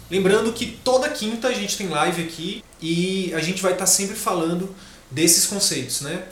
[0.10, 4.16] Lembrando que toda quinta a gente tem live aqui e a gente vai estar sempre
[4.16, 4.74] falando
[5.12, 6.24] desses conceitos, né?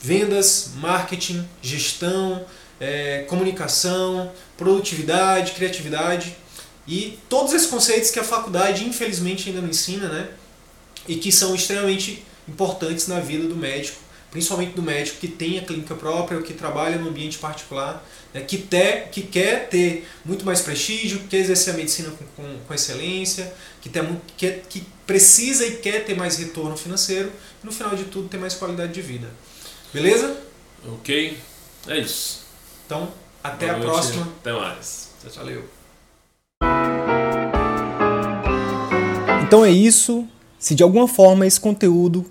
[0.00, 2.44] Vendas, marketing, gestão,
[2.80, 6.36] é, comunicação, produtividade, criatividade
[6.86, 10.30] e todos esses conceitos que a faculdade infelizmente ainda não ensina, né?
[11.06, 13.98] E que são extremamente importantes na vida do médico,
[14.30, 18.40] principalmente do médico que tem a clínica própria ou que trabalha no ambiente particular, né?
[18.40, 22.58] que, ter, que quer ter muito mais prestígio, que quer exercer a medicina com, com,
[22.66, 27.72] com excelência, que, tem, que, que precisa e quer ter mais retorno financeiro e no
[27.72, 29.28] final de tudo ter mais qualidade de vida.
[29.92, 30.36] Beleza?
[30.86, 31.38] Ok,
[31.86, 32.46] é isso.
[32.84, 33.08] Então,
[33.42, 33.92] até Boa a noite.
[33.92, 34.32] próxima.
[34.40, 35.08] Até mais.
[35.34, 35.64] Valeu.
[39.46, 40.28] Então é isso.
[40.58, 42.30] Se de alguma forma esse conteúdo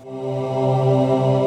[0.11, 1.40] うん。